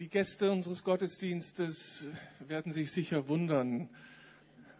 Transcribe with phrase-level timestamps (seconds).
[0.00, 2.08] Die Gäste unseres Gottesdienstes
[2.40, 3.88] werden sich sicher wundern.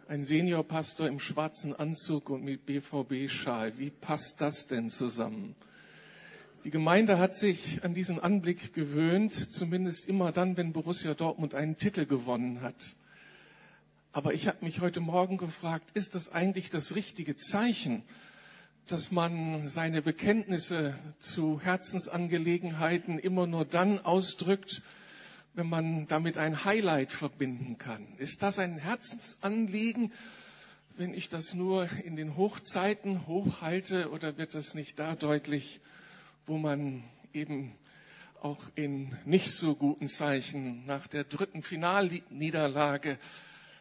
[0.09, 3.77] Ein Seniorpastor im schwarzen Anzug und mit BVB-Schal.
[3.77, 5.55] Wie passt das denn zusammen?
[6.65, 11.77] Die Gemeinde hat sich an diesen Anblick gewöhnt, zumindest immer dann, wenn Borussia Dortmund einen
[11.77, 12.97] Titel gewonnen hat.
[14.11, 18.03] Aber ich habe mich heute Morgen gefragt, ist das eigentlich das richtige Zeichen,
[18.87, 24.81] dass man seine Bekenntnisse zu Herzensangelegenheiten immer nur dann ausdrückt,
[25.55, 28.05] wenn man damit ein Highlight verbinden kann?
[28.17, 30.11] Ist das ein Herzensanliegen,
[30.97, 35.79] wenn ich das nur in den Hochzeiten hochhalte oder wird das nicht da deutlich,
[36.45, 37.73] wo man eben
[38.41, 43.17] auch in nicht so guten Zeichen nach der dritten Finalniederlage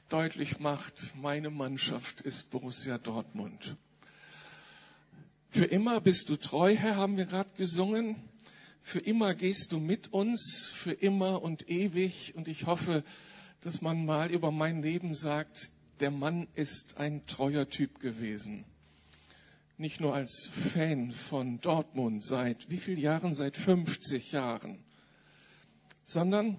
[0.09, 3.77] deutlich macht, meine Mannschaft ist Borussia Dortmund.
[5.51, 8.16] Für immer bist du treu, Herr, haben wir gerade gesungen.
[8.87, 12.35] Für immer gehst du mit uns, für immer und ewig.
[12.37, 13.02] Und ich hoffe,
[13.63, 18.66] dass man mal über mein Leben sagt, der Mann ist ein treuer Typ gewesen.
[19.79, 23.35] Nicht nur als Fan von Dortmund seit wie vielen Jahren?
[23.35, 24.85] Seit 50 Jahren.
[26.04, 26.59] Sondern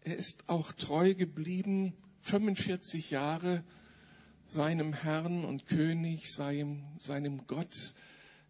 [0.00, 3.62] er ist auch treu geblieben, 45 Jahre
[4.46, 7.94] seinem Herrn und König, seinem, seinem Gott,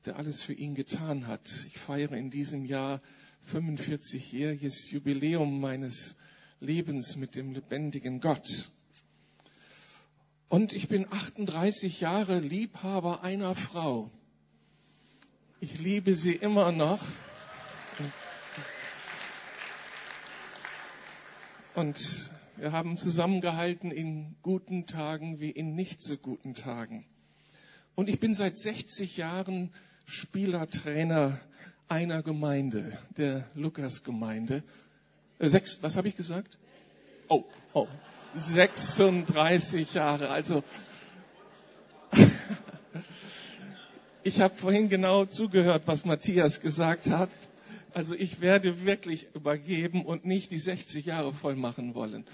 [0.07, 1.65] der alles für ihn getan hat.
[1.67, 3.01] Ich feiere in diesem Jahr
[3.53, 6.17] 45-jähriges Jubiläum meines
[6.61, 8.71] Lebens mit dem lebendigen Gott.
[10.49, 14.11] Und ich bin 38 Jahre Liebhaber einer Frau.
[15.61, 17.05] Ich liebe sie immer noch.
[21.75, 27.05] Und wir haben zusammengehalten in guten Tagen wie in nicht so guten Tagen.
[27.97, 29.73] Und ich bin seit 60 Jahren
[30.07, 31.41] Spielertrainer
[31.89, 34.63] einer Gemeinde, der Lukas-Gemeinde.
[35.39, 36.59] Äh, sechs, was habe ich gesagt?
[37.29, 37.89] Oh, oh,
[38.35, 40.31] 36 Jahre.
[40.31, 40.63] Also
[44.23, 47.31] ich habe vorhin genau zugehört, was Matthias gesagt hat.
[47.93, 52.25] Also ich werde wirklich übergeben und nicht die 60 Jahre voll machen wollen.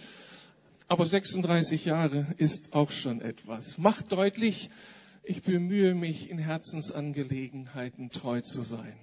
[0.88, 3.78] Aber 36 Jahre ist auch schon etwas.
[3.78, 4.70] Macht deutlich,
[5.22, 8.96] ich bemühe mich, in Herzensangelegenheiten treu zu sein.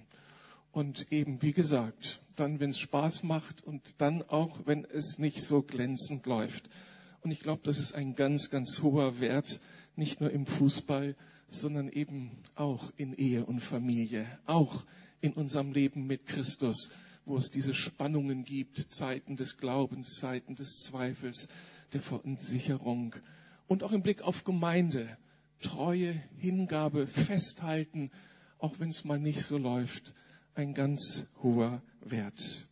[0.71, 5.41] Und eben, wie gesagt, dann, wenn es Spaß macht und dann auch, wenn es nicht
[5.41, 6.69] so glänzend läuft.
[7.21, 9.59] Und ich glaube, das ist ein ganz, ganz hoher Wert,
[9.95, 11.15] nicht nur im Fußball,
[11.49, 14.85] sondern eben auch in Ehe und Familie, auch
[15.21, 16.91] in unserem Leben mit Christus,
[17.25, 21.47] wo es diese Spannungen gibt, Zeiten des Glaubens, Zeiten des Zweifels,
[21.93, 23.15] der Verunsicherung
[23.67, 25.17] und auch im Blick auf Gemeinde
[25.61, 28.11] Treue, Hingabe, Festhalten,
[28.57, 30.13] auch wenn es mal nicht so läuft,
[30.55, 32.67] ein ganz hoher Wert.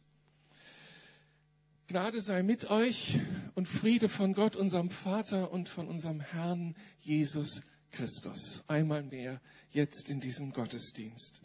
[1.88, 3.20] Gnade sei mit euch
[3.56, 7.62] und Friede von Gott, unserem Vater und von unserem Herrn Jesus
[7.92, 8.64] Christus.
[8.68, 9.40] Einmal mehr
[9.72, 11.42] jetzt in diesem Gottesdienst.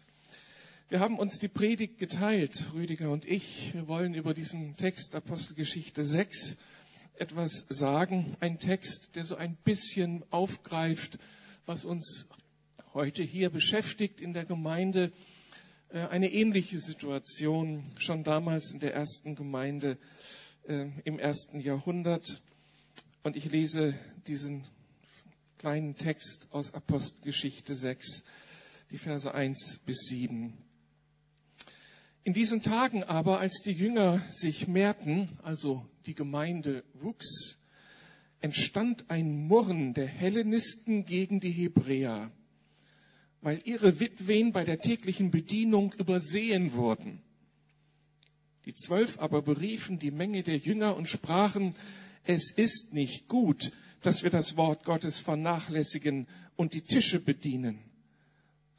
[0.88, 3.72] Wir haben uns die Predigt geteilt, Rüdiger und ich.
[3.72, 6.56] Wir wollen über diesen Text Apostelgeschichte 6
[7.16, 8.36] etwas sagen.
[8.40, 11.18] Ein Text, der so ein bisschen aufgreift,
[11.66, 12.26] was uns
[12.94, 15.12] heute hier beschäftigt in der Gemeinde.
[15.90, 19.98] Äh, eine ähnliche Situation schon damals in der ersten Gemeinde
[20.66, 22.40] äh, im ersten Jahrhundert.
[23.22, 23.94] Und ich lese
[24.26, 24.64] diesen
[25.58, 28.24] kleinen Text aus Apostelgeschichte 6,
[28.90, 30.58] die Verse 1 bis 7.
[32.24, 37.60] In diesen Tagen aber, als die Jünger sich mehrten, also die Gemeinde wuchs,
[38.40, 42.30] entstand ein Murren der Hellenisten gegen die Hebräer,
[43.40, 47.22] weil ihre Witwen bei der täglichen Bedienung übersehen wurden.
[48.66, 51.74] Die Zwölf aber beriefen die Menge der Jünger und sprachen,
[52.22, 57.80] es ist nicht gut, dass wir das Wort Gottes vernachlässigen und die Tische bedienen.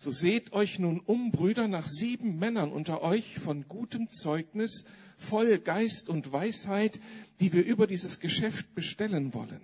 [0.03, 4.84] So seht euch nun um, Brüder, nach sieben Männern unter euch von gutem Zeugnis,
[5.17, 7.00] voll Geist und Weisheit,
[7.40, 9.61] die wir über dieses Geschäft bestellen wollen.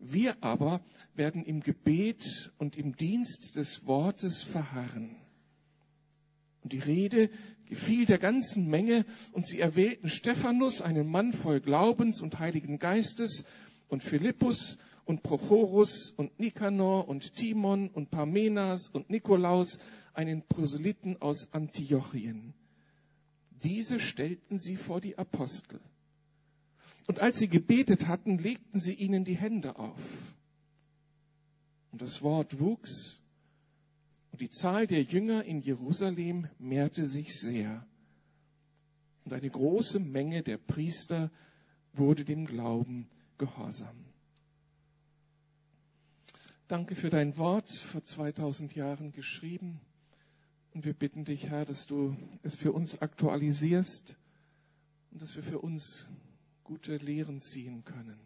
[0.00, 0.80] Wir aber
[1.14, 5.14] werden im Gebet und im Dienst des Wortes verharren.
[6.64, 7.30] Und die Rede
[7.66, 13.44] gefiel der ganzen Menge, und sie erwählten Stephanus, einen Mann voll Glaubens und Heiligen Geistes,
[13.86, 19.78] und Philippus und Prochorus und Nikanor und Timon und Parmenas und Nikolaus,
[20.12, 22.54] einen Proselyten aus Antiochien.
[23.50, 25.80] Diese stellten sie vor die Apostel.
[27.06, 30.00] Und als sie gebetet hatten, legten sie ihnen die Hände auf.
[31.90, 33.20] Und das Wort wuchs
[34.32, 37.86] und die Zahl der Jünger in Jerusalem mehrte sich sehr.
[39.24, 41.30] Und eine große Menge der Priester
[41.92, 43.08] wurde dem Glauben
[43.38, 44.09] gehorsam.
[46.70, 49.80] Danke für dein Wort, vor 2000 Jahren geschrieben.
[50.72, 54.14] Und wir bitten dich, Herr, dass du es für uns aktualisierst
[55.10, 56.06] und dass wir für uns
[56.62, 58.20] gute Lehren ziehen können.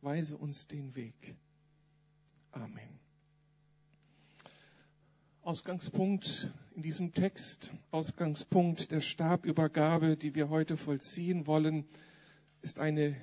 [0.00, 1.36] Weise uns den Weg.
[2.50, 2.98] Amen.
[5.42, 11.84] Ausgangspunkt in diesem Text, Ausgangspunkt der Stabübergabe, die wir heute vollziehen wollen,
[12.62, 13.16] ist eine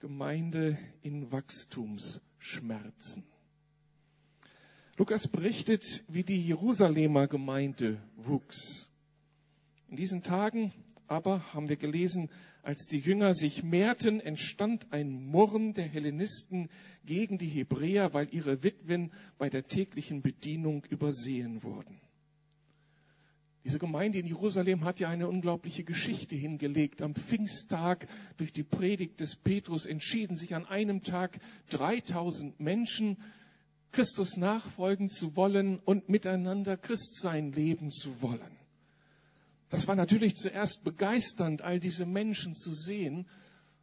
[0.00, 3.22] Gemeinde in Wachstumsschmerzen.
[4.98, 8.88] Lukas berichtet, wie die Jerusalemer Gemeinde wuchs.
[9.88, 10.72] In diesen Tagen
[11.06, 12.30] aber haben wir gelesen,
[12.62, 16.70] als die Jünger sich mehrten, entstand ein Murren der Hellenisten
[17.04, 22.00] gegen die Hebräer, weil ihre Witwen bei der täglichen Bedienung übersehen wurden.
[23.64, 27.02] Diese Gemeinde in Jerusalem hat ja eine unglaubliche Geschichte hingelegt.
[27.02, 28.08] Am Pfingsttag
[28.38, 31.38] durch die Predigt des Petrus entschieden sich an einem Tag
[31.68, 33.18] 3000 Menschen,
[33.92, 38.56] Christus nachfolgen zu wollen und miteinander Christsein leben zu wollen.
[39.68, 43.26] Das war natürlich zuerst begeisternd, all diese Menschen zu sehen,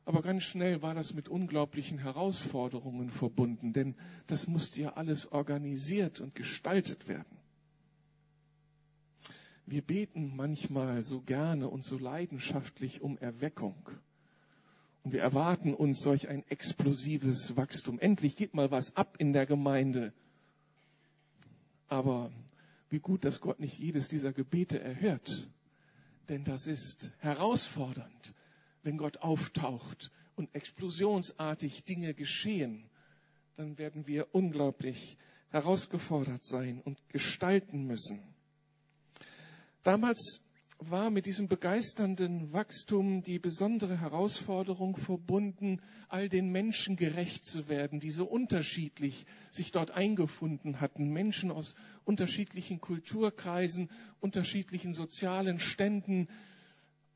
[0.05, 3.95] aber ganz schnell war das mit unglaublichen Herausforderungen verbunden, denn
[4.27, 7.37] das musste ja alles organisiert und gestaltet werden.
[9.65, 13.89] Wir beten manchmal so gerne und so leidenschaftlich um Erweckung.
[15.03, 17.99] Und wir erwarten uns solch ein explosives Wachstum.
[17.99, 20.13] Endlich geht mal was ab in der Gemeinde.
[21.89, 22.31] Aber
[22.89, 25.49] wie gut, dass Gott nicht jedes dieser Gebete erhört.
[26.29, 28.33] Denn das ist herausfordernd,
[28.83, 32.85] wenn Gott auftaucht und explosionsartig Dinge geschehen.
[33.57, 35.17] Dann werden wir unglaublich
[35.49, 38.21] herausgefordert sein und gestalten müssen.
[39.83, 40.41] Damals
[40.89, 47.99] war mit diesem begeisternden Wachstum die besondere Herausforderung verbunden, all den Menschen gerecht zu werden,
[47.99, 51.11] die so unterschiedlich sich dort eingefunden hatten.
[51.11, 51.75] Menschen aus
[52.05, 53.89] unterschiedlichen Kulturkreisen,
[54.19, 56.27] unterschiedlichen sozialen Ständen.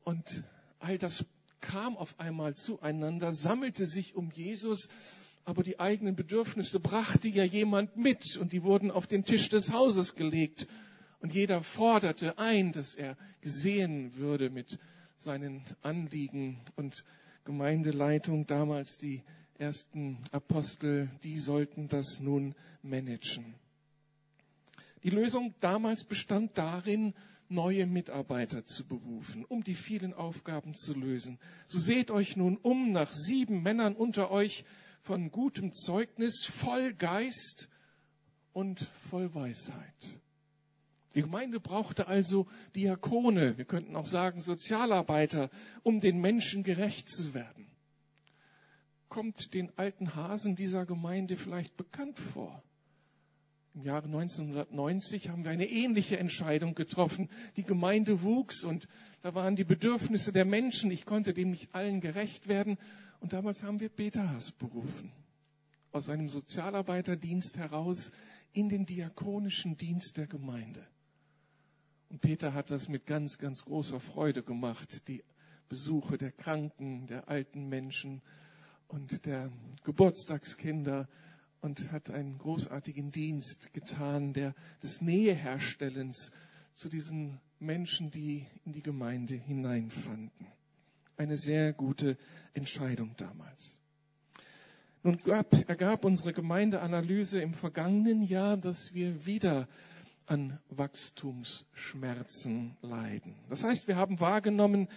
[0.04, 0.44] Und
[0.78, 1.24] all das
[1.60, 4.88] kam auf einmal zueinander, sammelte sich um Jesus,
[5.44, 9.72] aber die eigenen Bedürfnisse brachte ja jemand mit und die wurden auf den Tisch des
[9.72, 10.68] Hauses gelegt.
[11.20, 14.78] Und jeder forderte ein, dass er gesehen würde mit
[15.18, 17.04] seinen Anliegen und
[17.44, 19.22] Gemeindeleitung, damals die
[19.58, 23.54] ersten Apostel, die sollten das nun managen.
[25.02, 27.14] Die Lösung damals bestand darin,
[27.48, 31.38] neue Mitarbeiter zu berufen, um die vielen Aufgaben zu lösen.
[31.66, 34.64] So seht euch nun um nach sieben Männern unter euch
[35.02, 37.68] von gutem Zeugnis, voll Geist
[38.52, 40.20] und voll Weisheit.
[41.14, 42.46] Die Gemeinde brauchte also
[42.76, 45.50] Diakone, wir könnten auch sagen Sozialarbeiter,
[45.82, 47.66] um den Menschen gerecht zu werden.
[49.08, 52.62] Kommt den alten Hasen dieser Gemeinde vielleicht bekannt vor?
[53.74, 57.28] Im Jahre 1990 haben wir eine ähnliche Entscheidung getroffen.
[57.56, 58.88] Die Gemeinde wuchs und
[59.22, 60.90] da waren die Bedürfnisse der Menschen.
[60.90, 62.76] Ich konnte dem nicht allen gerecht werden.
[63.20, 65.12] Und damals haben wir Peter Haas berufen.
[65.92, 68.12] Aus seinem Sozialarbeiterdienst heraus
[68.52, 70.86] in den diakonischen Dienst der Gemeinde.
[72.10, 75.08] Und Peter hat das mit ganz, ganz großer Freude gemacht.
[75.08, 75.22] Die
[75.68, 78.22] Besuche der Kranken, der alten Menschen
[78.86, 79.52] und der
[79.84, 81.08] Geburtstagskinder
[81.60, 86.30] und hat einen großartigen Dienst getan, der des Näheherstellens
[86.74, 90.46] zu diesen Menschen, die in die Gemeinde hineinfanden.
[91.16, 92.16] Eine sehr gute
[92.54, 93.80] Entscheidung damals.
[95.02, 99.68] Nun gab, ergab unsere Gemeindeanalyse im vergangenen Jahr, dass wir wieder
[100.28, 103.34] an Wachstumsschmerzen leiden.
[103.48, 104.88] Das heißt, wir haben wahrgenommen,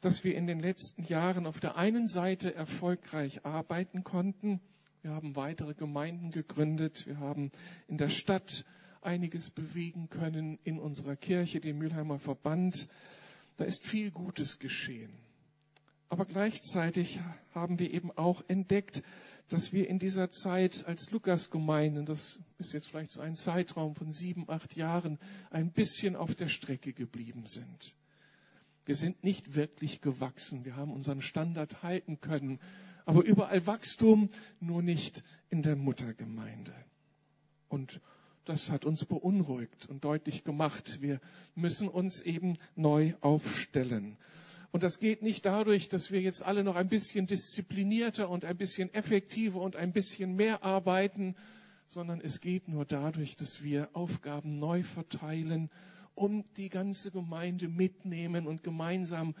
[0.00, 4.60] dass wir in den letzten Jahren auf der einen Seite erfolgreich arbeiten konnten.
[5.02, 7.06] Wir haben weitere Gemeinden gegründet.
[7.06, 7.50] Wir haben
[7.88, 8.64] in der Stadt
[9.00, 12.88] einiges bewegen können in unserer Kirche, dem Mülheimer Verband.
[13.56, 15.12] Da ist viel Gutes geschehen.
[16.08, 17.20] Aber gleichzeitig
[17.54, 19.02] haben wir eben auch entdeckt,
[19.48, 24.12] dass wir in dieser Zeit als Lukas-Gemeinde, das ist jetzt vielleicht so ein Zeitraum von
[24.12, 25.18] sieben, acht Jahren,
[25.50, 27.94] ein bisschen auf der Strecke geblieben sind.
[28.84, 30.64] Wir sind nicht wirklich gewachsen.
[30.64, 32.60] Wir haben unseren Standard halten können.
[33.04, 36.74] Aber überall Wachstum, nur nicht in der Muttergemeinde.
[37.68, 38.00] Und
[38.44, 41.00] das hat uns beunruhigt und deutlich gemacht.
[41.00, 41.20] Wir
[41.56, 44.16] müssen uns eben neu aufstellen.
[44.76, 48.58] Und das geht nicht dadurch, dass wir jetzt alle noch ein bisschen disziplinierter und ein
[48.58, 51.34] bisschen effektiver und ein bisschen mehr arbeiten,
[51.86, 55.70] sondern es geht nur dadurch, dass wir Aufgaben neu verteilen
[56.14, 59.34] und die ganze Gemeinde mitnehmen und gemeinsam,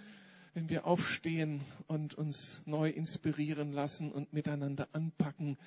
[0.54, 5.58] wenn wir aufstehen und uns neu inspirieren lassen und miteinander anpacken,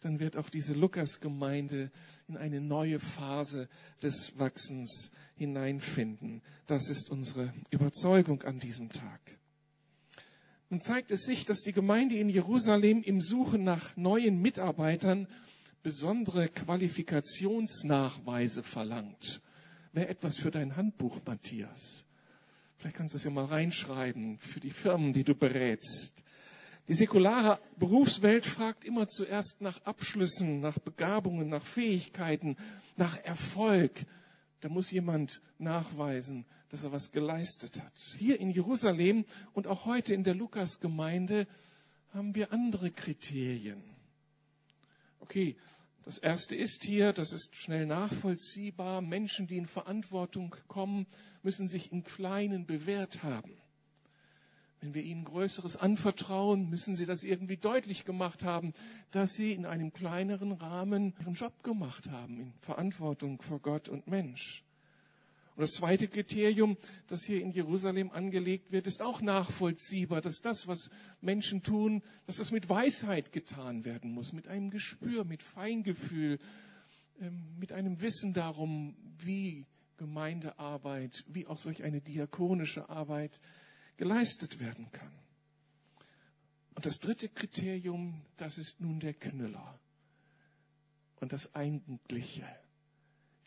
[0.00, 1.90] dann wird auch diese Lukas-Gemeinde
[2.28, 3.68] in eine neue Phase
[4.02, 6.42] des Wachsens hineinfinden.
[6.66, 9.20] Das ist unsere Überzeugung an diesem Tag.
[10.70, 15.26] Nun zeigt es sich, dass die Gemeinde in Jerusalem im Suchen nach neuen Mitarbeitern
[15.82, 19.40] besondere Qualifikationsnachweise verlangt.
[19.92, 22.04] Wäre etwas für dein Handbuch, Matthias.
[22.76, 26.22] Vielleicht kannst du es ja mal reinschreiben für die Firmen, die du berätst.
[26.88, 32.56] Die säkulare Berufswelt fragt immer zuerst nach Abschlüssen, nach Begabungen, nach Fähigkeiten,
[32.96, 34.06] nach Erfolg.
[34.60, 37.92] Da muss jemand nachweisen, dass er was geleistet hat.
[38.18, 41.46] Hier in Jerusalem und auch heute in der Lukasgemeinde
[42.14, 43.82] haben wir andere Kriterien.
[45.20, 45.56] Okay,
[46.04, 49.02] das erste ist hier, das ist schnell nachvollziehbar.
[49.02, 51.06] Menschen, die in Verantwortung kommen,
[51.42, 53.52] müssen sich in Kleinen bewährt haben.
[54.80, 58.72] Wenn wir ihnen Größeres anvertrauen, müssen sie das irgendwie deutlich gemacht haben,
[59.10, 64.06] dass sie in einem kleineren Rahmen ihren Job gemacht haben, in Verantwortung vor Gott und
[64.06, 64.62] Mensch.
[65.56, 66.76] Und das zweite Kriterium,
[67.08, 70.88] das hier in Jerusalem angelegt wird, ist auch nachvollziehbar, dass das, was
[71.20, 76.38] Menschen tun, dass das mit Weisheit getan werden muss, mit einem Gespür, mit Feingefühl,
[77.20, 79.66] ähm, mit einem Wissen darum, wie
[79.96, 83.40] Gemeindearbeit, wie auch solch eine diakonische Arbeit
[83.98, 85.12] geleistet werden kann.
[86.74, 89.78] Und das dritte Kriterium, das ist nun der Knüller
[91.20, 92.46] und das Eigentliche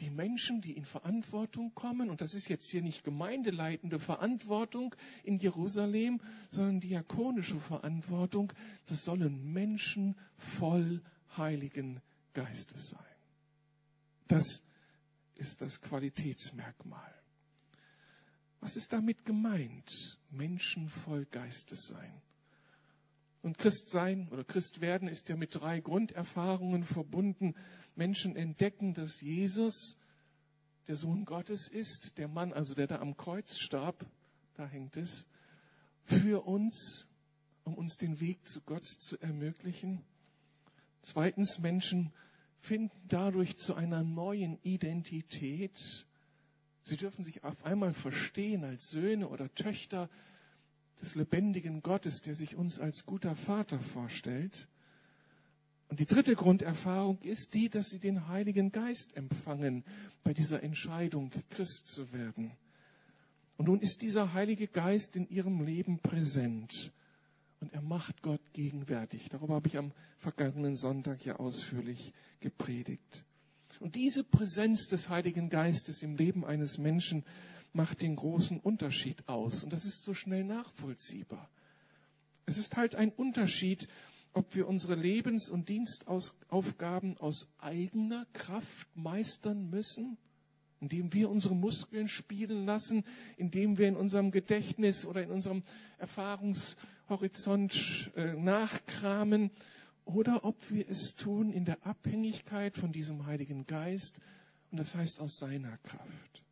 [0.02, 5.38] die Menschen, die in Verantwortung kommen, und das ist jetzt hier nicht gemeindeleitende Verantwortung in
[5.38, 8.52] Jerusalem, sondern diakonische Verantwortung,
[8.88, 11.02] das sollen Menschen voll
[11.38, 12.02] Heiligen
[12.34, 13.00] Geistes sein.
[14.28, 14.64] Das
[15.36, 17.21] ist das Qualitätsmerkmal.
[18.62, 20.18] Was ist damit gemeint?
[20.30, 22.22] Menschen voll Geistes sein.
[23.42, 27.56] Und Christ sein oder Christ werden ist ja mit drei Grunderfahrungen verbunden.
[27.96, 29.98] Menschen entdecken, dass Jesus
[30.88, 34.06] der Sohn Gottes ist, der Mann, also der da am Kreuz starb,
[34.54, 35.26] da hängt es,
[36.04, 37.08] für uns,
[37.64, 40.04] um uns den Weg zu Gott zu ermöglichen.
[41.02, 42.12] Zweitens, Menschen
[42.60, 46.06] finden dadurch zu einer neuen Identität.
[46.84, 50.10] Sie dürfen sich auf einmal verstehen als Söhne oder Töchter
[51.02, 54.68] des lebendigen Gottes, der sich uns als guter Vater vorstellt.
[55.90, 59.84] Und die dritte Grunderfahrung ist die, dass sie den Heiligen Geist empfangen
[60.24, 62.52] bei dieser Entscheidung, Christ zu werden.
[63.58, 66.92] Und nun ist dieser Heilige Geist in ihrem Leben präsent
[67.62, 69.30] und er macht Gott gegenwärtig.
[69.30, 73.24] Darüber habe ich am vergangenen Sonntag ja ausführlich gepredigt.
[73.82, 77.26] Und diese Präsenz des Heiligen Geistes im Leben eines Menschen
[77.74, 79.64] macht den großen Unterschied aus.
[79.64, 81.50] Und das ist so schnell nachvollziehbar.
[82.46, 83.88] Es ist halt ein Unterschied,
[84.34, 90.20] ob wir unsere Lebens- und Dienstaufgaben aus eigener Kraft meistern müssen,
[90.80, 93.04] indem wir unsere Muskeln spielen lassen,
[93.36, 95.64] indem wir in unserem Gedächtnis oder in unserem
[95.98, 99.50] Erfahrungshorizont äh, nachkramen,
[100.14, 104.20] oder ob wir es tun in der Abhängigkeit von diesem Heiligen Geist,
[104.72, 106.44] und das heißt aus seiner Kraft.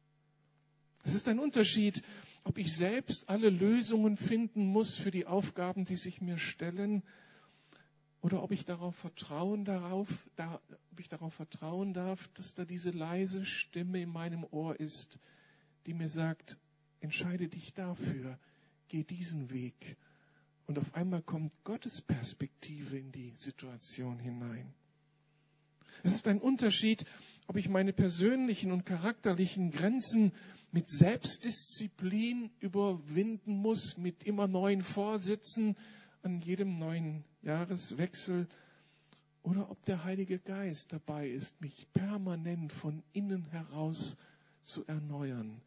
[1.04, 2.04] Es ist ein Unterschied,
[2.44, 7.04] ob ich selbst alle Lösungen finden muss für die Aufgaben, die sich mir stellen,
[8.22, 10.62] oder ob ich darauf vertrauen darauf, da,
[10.92, 15.20] ob ich darauf vertrauen darf, dass da diese leise Stimme in meinem Ohr ist,
[15.86, 16.58] die mir sagt,
[17.00, 18.38] entscheide dich dafür,
[18.90, 19.98] geh diesen Weg.
[20.70, 24.72] Und auf einmal kommt Gottes Perspektive in die Situation hinein.
[26.04, 27.06] Es ist ein Unterschied,
[27.48, 30.32] ob ich meine persönlichen und charakterlichen Grenzen
[30.72, 35.76] mit Selbstdisziplin überwinden muss, mit immer neuen Vorsätzen,
[36.22, 38.48] an jedem neuen Jahreswechsel
[39.42, 44.18] oder ob der Heilige Geist dabei ist, mich permanent von innen heraus
[44.62, 45.62] zu erneuern,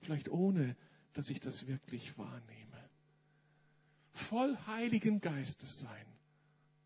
[0.00, 0.74] vielleicht ohne,
[1.12, 2.67] dass ich das wirklich wahrnehme.
[4.18, 6.06] Voll Heiligen Geistes sein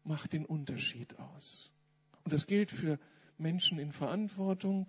[0.04, 1.72] macht den Unterschied aus.
[2.24, 2.98] Und das gilt für
[3.38, 4.86] Menschen in Verantwortung,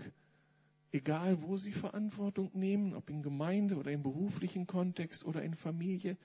[0.91, 6.17] egal wo sie Verantwortung nehmen, ob in Gemeinde oder im beruflichen Kontext oder in Familie.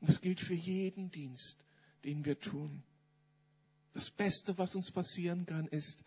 [0.00, 1.64] Das gilt für jeden Dienst,
[2.04, 2.84] den wir tun.
[3.92, 6.04] Das Beste, was uns passieren kann, ist,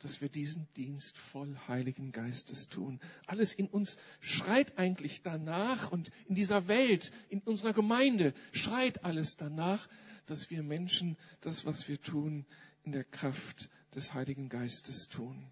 [0.00, 3.00] dass wir diesen Dienst voll Heiligen Geistes tun.
[3.26, 9.36] Alles in uns schreit eigentlich danach und in dieser Welt, in unserer Gemeinde schreit alles
[9.36, 9.88] danach,
[10.26, 12.44] dass wir Menschen das, was wir tun,
[12.84, 15.46] in der Kraft des Heiligen Geistes tun.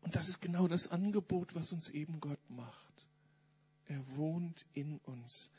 [0.00, 3.06] Und das ist genau das Angebot, was uns eben Gott macht.
[3.86, 5.50] Er wohnt in uns.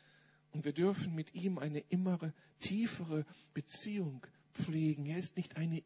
[0.52, 2.18] Und wir dürfen mit ihm eine immer
[2.60, 5.06] tiefere Beziehung pflegen.
[5.06, 5.84] Er ist nicht eine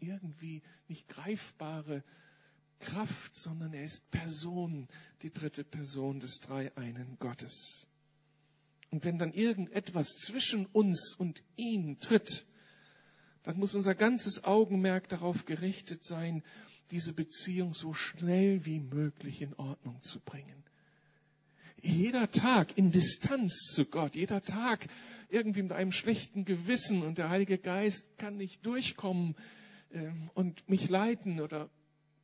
[0.00, 2.02] irgendwie nicht greifbare
[2.80, 4.88] Kraft, sondern er ist Person,
[5.22, 7.86] die dritte Person des Dreieinen Gottes.
[8.90, 12.46] Und wenn dann irgendetwas zwischen uns und ihm tritt,
[13.42, 16.42] dann muss unser ganzes Augenmerk darauf gerichtet sein,
[16.90, 20.64] diese Beziehung so schnell wie möglich in Ordnung zu bringen.
[21.80, 24.88] Jeder Tag in Distanz zu Gott, jeder Tag
[25.28, 29.36] irgendwie mit einem schlechten Gewissen und der Heilige Geist kann nicht durchkommen
[30.34, 31.68] und mich leiten oder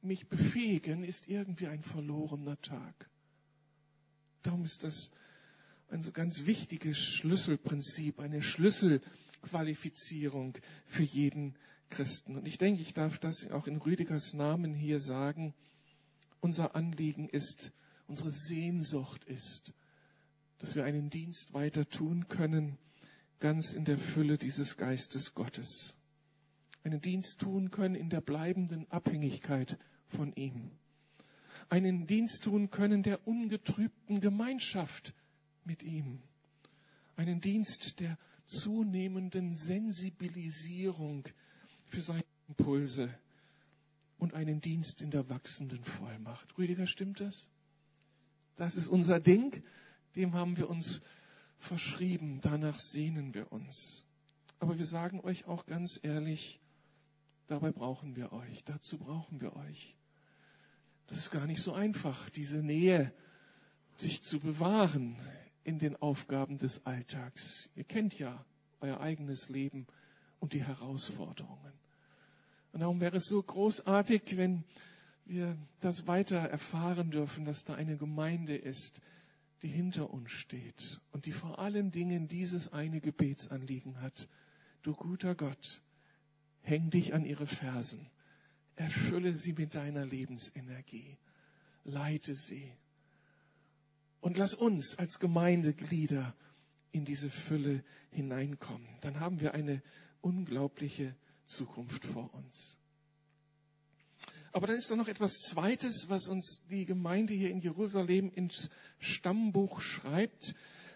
[0.02, 3.10] mich befähigen, ist irgendwie ein verlorener Tag.
[4.42, 5.10] Darum ist das
[5.88, 11.56] ein so ganz wichtiges Schlüsselprinzip, eine Schlüsselqualifizierung für jeden
[11.88, 12.36] Christen.
[12.36, 15.54] Und ich denke, ich darf das auch in Rüdigers Namen hier sagen.
[16.40, 17.72] Unser Anliegen ist,
[18.06, 19.72] unsere Sehnsucht ist,
[20.58, 22.78] dass wir einen Dienst weiter tun können,
[23.38, 25.96] ganz in der Fülle dieses Geistes Gottes.
[26.84, 30.70] Einen Dienst tun können in der bleibenden Abhängigkeit von ihm.
[31.70, 35.14] Einen Dienst tun können der ungetrübten Gemeinschaft
[35.64, 36.20] mit ihm.
[37.16, 41.26] Einen Dienst der zunehmenden Sensibilisierung
[41.86, 43.08] für seine Impulse
[44.18, 46.56] und einen Dienst in der wachsenden Vollmacht.
[46.58, 47.48] Rüdiger, stimmt das?
[48.56, 49.62] Das ist unser Ding,
[50.16, 51.00] dem haben wir uns
[51.58, 54.06] verschrieben, danach sehnen wir uns.
[54.60, 56.60] Aber wir sagen euch auch ganz ehrlich,
[57.46, 59.96] dabei brauchen wir euch, dazu brauchen wir euch.
[61.06, 63.12] Das ist gar nicht so einfach, diese Nähe
[63.98, 65.16] sich zu bewahren
[65.62, 67.70] in den Aufgaben des Alltags.
[67.74, 68.44] Ihr kennt ja
[68.80, 69.86] euer eigenes Leben
[70.40, 71.72] und die Herausforderungen.
[72.72, 74.64] Und darum wäre es so großartig, wenn
[75.26, 79.00] wir das weiter erfahren dürfen, dass da eine Gemeinde ist,
[79.62, 84.28] die hinter uns steht und die vor allen Dingen dieses eine Gebetsanliegen hat.
[84.82, 85.80] Du guter Gott,
[86.64, 88.10] häng dich an ihre Fersen,
[88.76, 91.16] erfülle sie mit deiner Lebensenergie,
[91.84, 92.72] leite sie
[94.20, 96.34] und lass uns als Gemeindeglieder
[96.92, 98.88] in diese Fülle hineinkommen.
[99.02, 99.82] Dann haben wir eine
[100.22, 101.14] unglaubliche
[101.46, 102.78] Zukunft vor uns.
[104.52, 108.70] Aber dann ist da noch etwas Zweites, was uns die Gemeinde hier in Jerusalem ins
[108.98, 110.54] Stammbuch schreibt.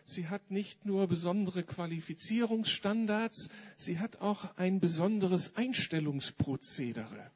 [0.09, 7.31] Sie hat nicht nur besondere Qualifizierungsstandards, sie hat auch ein besonderes Einstellungsprozedere.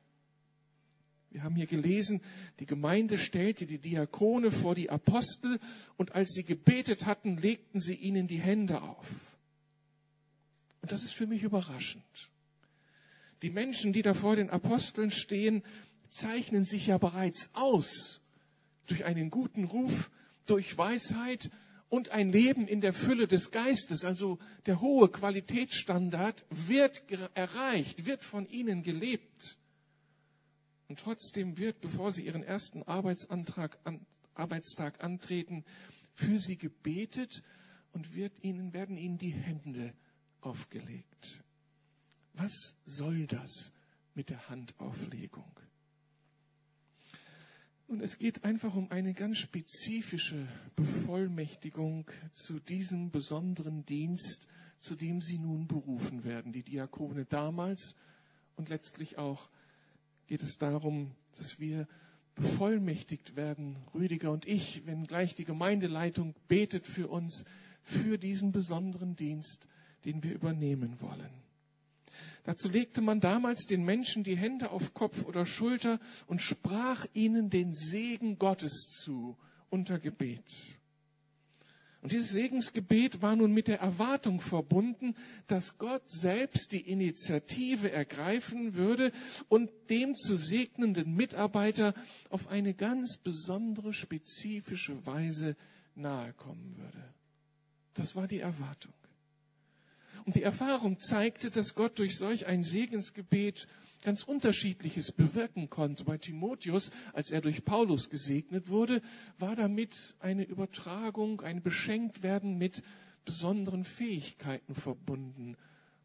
[1.32, 2.22] Wir haben hier gelesen,
[2.60, 5.60] die Gemeinde stellte die Diakone vor die Apostel
[5.98, 9.06] und als sie gebetet hatten, legten sie ihnen die Hände auf.
[10.80, 12.30] Und das ist für mich überraschend.
[13.42, 15.62] Die Menschen, die da vor den Aposteln stehen,
[16.08, 18.22] zeichnen sich ja bereits aus
[18.86, 20.10] durch einen guten Ruf,
[20.46, 21.50] durch Weisheit
[21.92, 24.02] und ein Leben in der Fülle des Geistes.
[24.02, 29.58] Also der hohe Qualitätsstandard wird erreicht, wird von ihnen gelebt.
[30.88, 35.66] Und trotzdem wird, bevor sie ihren ersten Arbeitsantrag, an, Arbeitstag antreten,
[36.14, 37.42] für sie gebetet
[37.92, 39.92] und wird ihnen, werden ihnen die Hände
[40.40, 41.42] aufgelegt.
[42.32, 43.70] Was soll das
[44.14, 45.60] mit der Handauflegung?
[47.88, 54.46] Und es geht einfach um eine ganz spezifische Bevollmächtigung zu diesem besonderen Dienst,
[54.78, 56.52] zu dem sie nun berufen werden.
[56.52, 57.94] Die Diakone damals
[58.56, 59.50] und letztlich auch
[60.26, 61.86] geht es darum, dass wir
[62.34, 67.44] bevollmächtigt werden, Rüdiger und ich, wenn gleich die Gemeindeleitung betet für uns,
[67.82, 69.68] für diesen besonderen Dienst,
[70.04, 71.41] den wir übernehmen wollen.
[72.44, 77.50] Dazu legte man damals den Menschen die Hände auf Kopf oder Schulter und sprach ihnen
[77.50, 79.36] den Segen Gottes zu
[79.70, 80.76] unter Gebet.
[82.02, 85.14] Und dieses Segensgebet war nun mit der Erwartung verbunden,
[85.46, 89.12] dass Gott selbst die Initiative ergreifen würde
[89.48, 91.94] und dem zu segnenden Mitarbeiter
[92.28, 95.56] auf eine ganz besondere, spezifische Weise
[95.94, 97.14] nahe kommen würde.
[97.94, 98.94] Das war die Erwartung.
[100.24, 103.66] Und die Erfahrung zeigte, dass Gott durch solch ein Segensgebet
[104.02, 106.04] ganz unterschiedliches bewirken konnte.
[106.04, 109.00] Bei Timotheus, als er durch Paulus gesegnet wurde,
[109.38, 112.82] war damit eine Übertragung, ein Beschenktwerden mit
[113.24, 115.56] besonderen Fähigkeiten verbunden.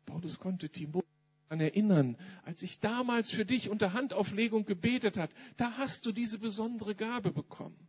[0.06, 1.08] Paulus konnte Timotheus
[1.50, 6.40] daran erinnern, als ich damals für dich unter Handauflegung gebetet hat, da hast du diese
[6.40, 7.88] besondere Gabe bekommen.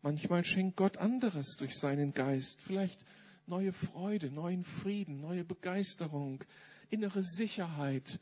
[0.00, 3.04] Manchmal schenkt Gott anderes durch seinen Geist, vielleicht
[3.48, 6.44] neue Freude, neuen Frieden, neue Begeisterung,
[6.90, 8.20] innere Sicherheit.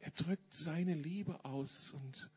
[0.00, 2.30] Er drückt seine Liebe aus und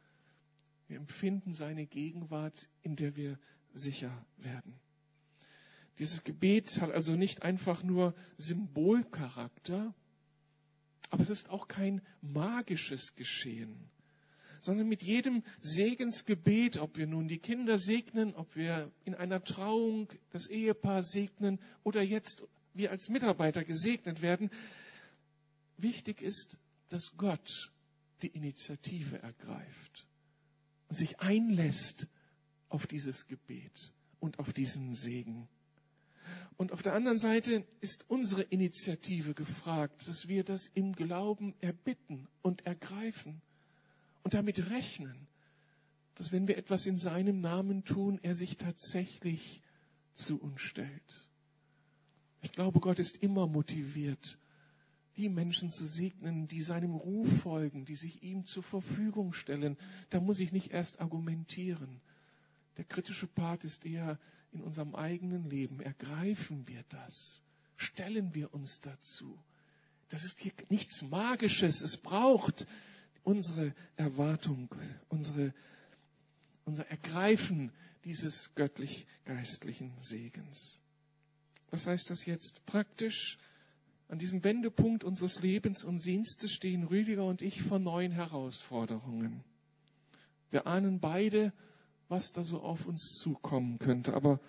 [0.88, 3.40] wir empfinden seine Gegenwart, in der wir
[3.74, 4.80] sicher werden.
[6.00, 9.94] Dieses Gebet hat also nicht einfach nur Symbolcharakter,
[11.10, 13.91] aber es ist auch kein magisches Geschehen,
[14.62, 20.08] sondern mit jedem Segensgebet, ob wir nun die Kinder segnen, ob wir in einer Trauung
[20.30, 22.44] das Ehepaar segnen oder jetzt
[22.74, 24.50] wir als Mitarbeiter gesegnet werden,
[25.78, 26.58] wichtig ist,
[26.90, 27.72] dass Gott
[28.22, 30.08] die Initiative ergreift
[30.88, 32.08] und sich einlässt
[32.70, 35.50] auf dieses Gebet und auf diesen Segen.
[36.56, 42.28] Und auf der anderen Seite ist unsere Initiative gefragt, dass wir das im Glauben erbitten
[42.42, 43.42] und ergreifen
[44.24, 45.28] und damit rechnen,
[46.16, 49.62] dass wenn wir etwas in seinem Namen tun, er sich tatsächlich
[50.14, 51.30] zu uns stellt.
[52.42, 54.38] Ich glaube, Gott ist immer motiviert,
[55.18, 59.78] die Menschen zu segnen, die seinem Ruf folgen, die sich ihm zur Verfügung stellen.
[60.10, 62.02] Da muss ich nicht erst argumentieren.
[62.78, 64.20] Der kritische Part ist eher
[64.52, 65.82] in unserem eigenen Leben.
[65.82, 67.42] Ergreifen wir das?
[67.76, 69.38] Stellen wir uns dazu?
[70.10, 71.82] Das ist hier nichts Magisches.
[71.82, 72.68] Es braucht
[73.24, 74.74] unsere Erwartung,
[75.10, 75.54] unsere,
[76.66, 77.72] unser Ergreifen
[78.04, 80.80] dieses göttlich-geistlichen Segens.
[81.70, 83.38] Was heißt das jetzt praktisch?
[84.10, 89.44] An diesem Wendepunkt unseres Lebens und Dienstes stehen Rüdiger und ich vor neuen Herausforderungen.
[90.50, 91.54] Wir ahnen beide,
[92.10, 94.42] was da so auf uns zukommen könnte, aber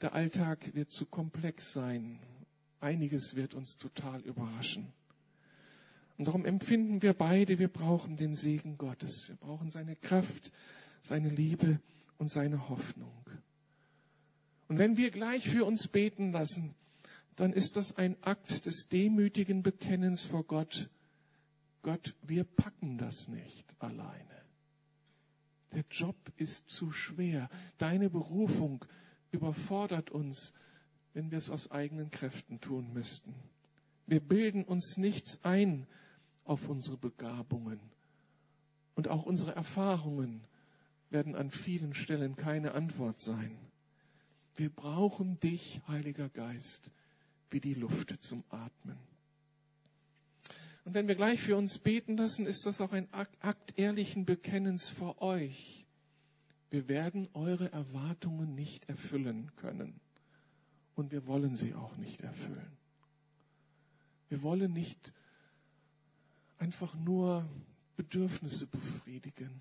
[0.00, 2.18] der Alltag wird zu komplex sein.
[2.80, 4.92] Einiges wird uns total überraschen.
[6.18, 9.28] Und darum empfinden wir beide, wir brauchen den Segen Gottes.
[9.28, 10.52] Wir brauchen seine Kraft,
[11.00, 11.80] seine Liebe
[12.18, 13.24] und seine Hoffnung.
[14.66, 16.74] Und wenn wir gleich für uns beten lassen,
[17.36, 20.90] dann ist das ein Akt des demütigen Bekennens vor Gott.
[21.82, 24.42] Gott, wir packen das nicht alleine.
[25.72, 27.48] Der Job ist zu schwer.
[27.78, 28.84] Deine Berufung
[29.30, 30.52] überfordert uns,
[31.14, 33.34] wenn wir es aus eigenen Kräften tun müssten.
[34.06, 35.86] Wir bilden uns nichts ein,
[36.48, 37.80] auf unsere Begabungen.
[38.94, 40.40] Und auch unsere Erfahrungen
[41.10, 43.56] werden an vielen Stellen keine Antwort sein.
[44.56, 46.90] Wir brauchen dich, Heiliger Geist,
[47.50, 48.98] wie die Luft zum Atmen.
[50.84, 54.88] Und wenn wir gleich für uns beten lassen, ist das auch ein Akt ehrlichen Bekennens
[54.88, 55.86] vor euch.
[56.70, 60.00] Wir werden eure Erwartungen nicht erfüllen können.
[60.96, 62.72] Und wir wollen sie auch nicht erfüllen.
[64.28, 65.12] Wir wollen nicht
[66.58, 67.48] einfach nur
[67.96, 69.60] Bedürfnisse befriedigen,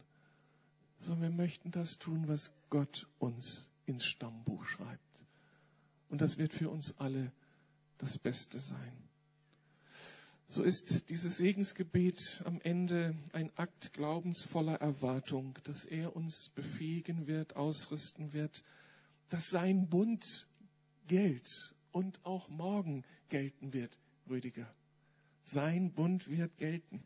[0.99, 5.25] sondern wir möchten das tun, was Gott uns ins Stammbuch schreibt.
[6.10, 7.31] Und das wird für uns alle
[7.97, 8.93] das Beste sein.
[10.49, 17.57] So ist dieses Segensgebet am Ende ein Akt glaubensvoller Erwartung, dass er uns befähigen wird,
[17.57, 18.63] ausrüsten wird,
[19.27, 20.47] dass sein Bund
[21.07, 23.97] gilt und auch morgen gelten wird,
[24.29, 24.73] Rüdiger.
[25.47, 27.03] Sein Bund wird gelten.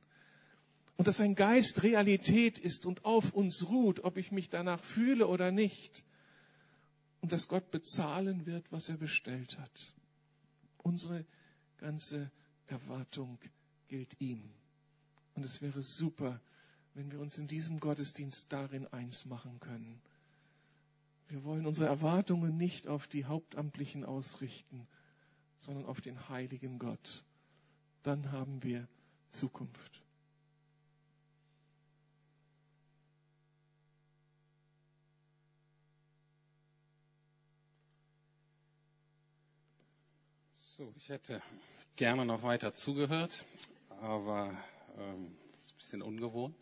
[0.97, 5.27] Und dass sein Geist Realität ist und auf uns ruht, ob ich mich danach fühle
[5.27, 6.03] oder nicht.
[7.21, 9.93] Und dass Gott bezahlen wird, was er bestellt hat.
[10.79, 11.23] Unsere
[11.77, 12.31] ganze
[12.65, 13.37] Erwartung
[13.87, 14.49] gilt ihm.
[15.35, 16.41] Und es wäre super,
[16.95, 20.01] wenn wir uns in diesem Gottesdienst darin eins machen können.
[21.27, 24.87] Wir wollen unsere Erwartungen nicht auf die Hauptamtlichen ausrichten,
[25.59, 27.23] sondern auf den heiligen Gott
[28.03, 28.87] dann haben wir
[29.29, 30.01] Zukunft.
[40.53, 41.41] So, ich hätte
[41.95, 43.45] gerne noch weiter zugehört,
[43.99, 44.49] aber
[44.97, 46.55] ähm, ist ein bisschen ungewohnt.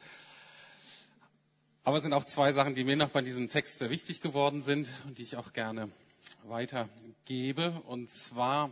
[1.83, 4.61] Aber es sind auch zwei Sachen, die mir noch bei diesem Text sehr wichtig geworden
[4.61, 5.89] sind und die ich auch gerne
[6.43, 7.81] weitergebe.
[7.85, 8.71] Und zwar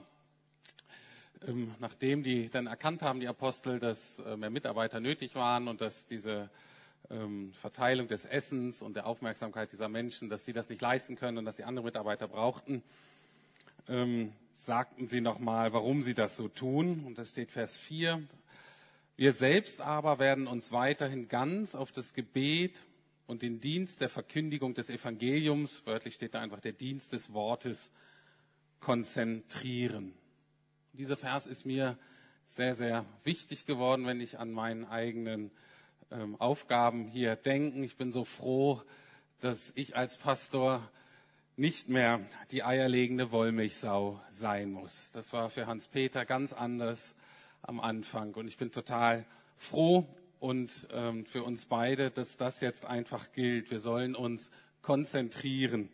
[1.45, 5.81] ähm, nachdem die dann erkannt haben, die Apostel, dass äh, mehr Mitarbeiter nötig waren und
[5.81, 6.49] dass diese
[7.09, 11.37] ähm, Verteilung des Essens und der Aufmerksamkeit dieser Menschen, dass sie das nicht leisten können
[11.37, 12.81] und dass sie andere Mitarbeiter brauchten,
[13.87, 17.03] ähm, sagten sie nochmal, warum sie das so tun.
[17.05, 18.21] Und das steht Vers 4.
[19.15, 22.83] Wir selbst aber werden uns weiterhin ganz auf das Gebet
[23.25, 27.91] und den Dienst der Verkündigung des Evangeliums, wörtlich steht da einfach der Dienst des Wortes,
[28.79, 30.13] konzentrieren.
[30.97, 31.95] Dieser Vers ist mir
[32.43, 35.51] sehr, sehr wichtig geworden, wenn ich an meinen eigenen
[36.09, 37.85] ähm, Aufgaben hier denke.
[37.85, 38.81] Ich bin so froh,
[39.39, 40.89] dass ich als Pastor
[41.55, 45.11] nicht mehr die eierlegende Wollmilchsau sein muss.
[45.11, 47.13] Das war für Hans-Peter ganz anders
[47.61, 48.33] am Anfang.
[48.33, 49.23] Und ich bin total
[49.55, 50.07] froh
[50.39, 53.69] und ähm, für uns beide, dass das jetzt einfach gilt.
[53.69, 54.49] Wir sollen uns
[54.81, 55.89] konzentrieren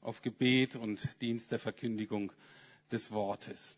[0.00, 2.32] auf Gebet und Dienst der Verkündigung
[2.90, 3.76] des Wortes.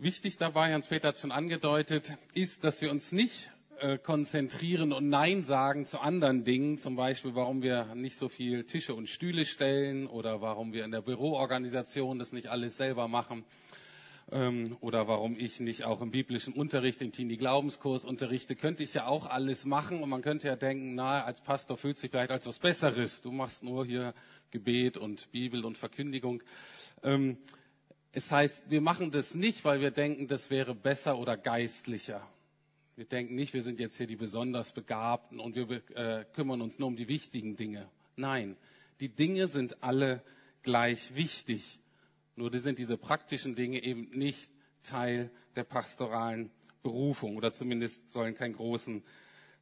[0.00, 5.44] Wichtig dabei, Hans-Peter hat schon angedeutet, ist, dass wir uns nicht äh, konzentrieren und Nein
[5.44, 10.08] sagen zu anderen Dingen, zum Beispiel, warum wir nicht so viel Tische und Stühle stellen
[10.08, 13.44] oder warum wir in der Büroorganisation das nicht alles selber machen
[14.32, 19.06] ähm, oder warum ich nicht auch im biblischen Unterricht, im Teenie-Glaubenskurs unterrichte, könnte ich ja
[19.06, 22.48] auch alles machen und man könnte ja denken, na, als Pastor fühlt sich vielleicht als
[22.48, 23.20] was Besseres.
[23.22, 24.12] Du machst nur hier
[24.50, 26.42] Gebet und Bibel und Verkündigung.
[27.04, 27.38] Ähm,
[28.14, 32.26] es heißt, wir machen das nicht, weil wir denken, das wäre besser oder geistlicher.
[32.94, 36.78] Wir denken nicht, wir sind jetzt hier die besonders Begabten und wir äh, kümmern uns
[36.78, 37.88] nur um die wichtigen Dinge.
[38.14, 38.56] Nein,
[39.00, 40.22] die Dinge sind alle
[40.62, 41.80] gleich wichtig.
[42.36, 44.50] Nur sind diese praktischen Dinge eben nicht
[44.84, 46.50] Teil der pastoralen
[46.84, 49.02] Berufung oder zumindest sollen keinen großen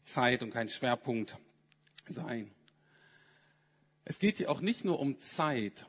[0.04, 1.38] Zeit und kein Schwerpunkt
[2.06, 2.50] sein.
[4.04, 5.86] Es geht hier auch nicht nur um Zeit,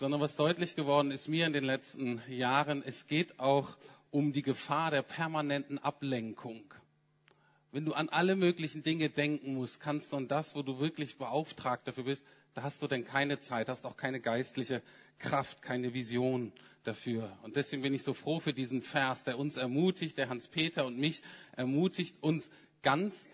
[0.00, 3.76] sondern was deutlich geworden ist mir in den letzten Jahren, es geht auch
[4.10, 6.62] um die Gefahr der permanenten Ablenkung.
[7.70, 11.18] Wenn du an alle möglichen Dinge denken musst, kannst du an das, wo du wirklich
[11.18, 14.80] beauftragt dafür bist, da hast du denn keine Zeit, hast auch keine geistliche
[15.18, 16.50] Kraft, keine Vision
[16.84, 17.36] dafür.
[17.42, 20.96] Und deswegen bin ich so froh für diesen Vers, der uns ermutigt, der Hans-Peter und
[20.96, 21.20] mich
[21.56, 23.26] ermutigt, uns ganz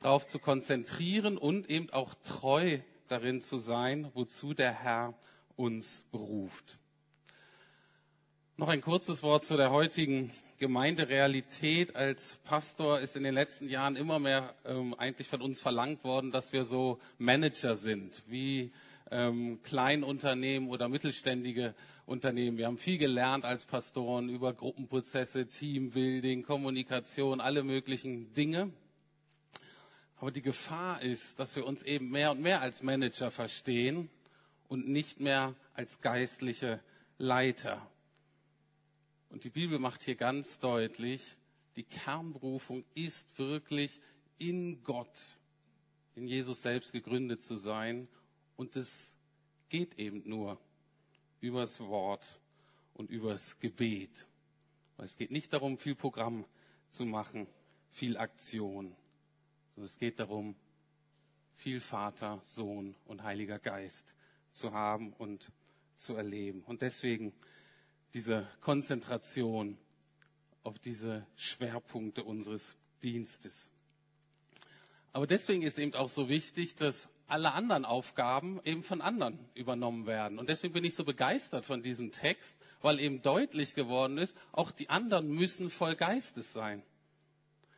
[0.00, 5.12] darauf zu konzentrieren und eben auch treu darin zu sein, wozu der Herr
[5.56, 6.78] uns beruft.
[8.56, 11.96] Noch ein kurzes Wort zu der heutigen Gemeinderealität.
[11.96, 16.30] Als Pastor ist in den letzten Jahren immer mehr ähm, eigentlich von uns verlangt worden,
[16.30, 18.70] dass wir so Manager sind, wie
[19.10, 21.74] ähm, Kleinunternehmen oder mittelständige
[22.06, 22.56] Unternehmen.
[22.56, 28.70] Wir haben viel gelernt als Pastoren über Gruppenprozesse, Teambuilding, Kommunikation, alle möglichen Dinge.
[30.18, 34.08] Aber die Gefahr ist, dass wir uns eben mehr und mehr als Manager verstehen
[34.68, 36.80] und nicht mehr als geistliche
[37.18, 37.90] Leiter.
[39.28, 41.36] Und die Bibel macht hier ganz deutlich,
[41.76, 44.00] die Kernberufung ist wirklich
[44.38, 45.18] in Gott,
[46.14, 48.08] in Jesus selbst gegründet zu sein.
[48.56, 49.14] Und es
[49.68, 50.60] geht eben nur
[51.40, 52.40] übers Wort
[52.94, 54.26] und übers Gebet.
[54.98, 56.44] Es geht nicht darum, viel Programm
[56.90, 57.48] zu machen,
[57.90, 58.94] viel Aktion,
[59.74, 60.54] sondern es geht darum,
[61.56, 64.13] viel Vater, Sohn und Heiliger Geist
[64.54, 65.50] zu haben und
[65.96, 66.62] zu erleben.
[66.62, 67.32] Und deswegen
[68.14, 69.76] diese Konzentration
[70.62, 73.68] auf diese Schwerpunkte unseres Dienstes.
[75.12, 80.06] Aber deswegen ist eben auch so wichtig, dass alle anderen Aufgaben eben von anderen übernommen
[80.06, 80.38] werden.
[80.38, 84.70] Und deswegen bin ich so begeistert von diesem Text, weil eben deutlich geworden ist, auch
[84.70, 86.82] die anderen müssen voll Geistes sein.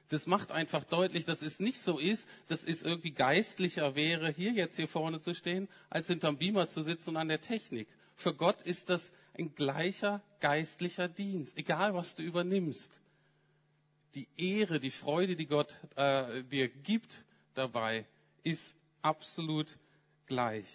[0.09, 4.53] Das macht einfach deutlich, dass es nicht so ist, dass es irgendwie geistlicher wäre, hier
[4.53, 7.88] jetzt hier vorne zu stehen, als hinterm Beamer zu sitzen und an der Technik.
[8.14, 13.01] Für Gott ist das ein gleicher geistlicher Dienst, egal was du übernimmst.
[14.14, 18.07] Die Ehre, die Freude, die Gott äh, dir gibt dabei,
[18.45, 19.77] ist absolut
[20.27, 20.66] gleich.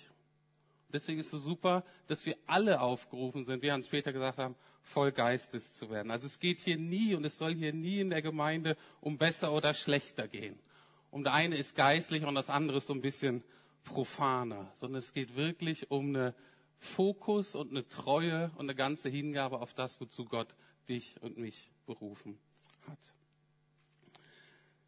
[0.89, 5.11] Deswegen ist es so super, dass wir alle aufgerufen sind, wie Hans-Peter gesagt haben, voll
[5.11, 6.11] Geistes zu werden.
[6.11, 9.53] Also es geht hier nie und es soll hier nie in der Gemeinde um besser
[9.53, 10.59] oder schlechter gehen.
[11.11, 13.43] Um das eine ist geistlicher und das andere ist so ein bisschen
[13.83, 16.33] profaner, sondern es geht wirklich um eine
[16.77, 20.55] Fokus und eine Treue und eine ganze Hingabe auf das, wozu Gott
[20.89, 22.39] dich und mich berufen
[22.87, 23.13] hat.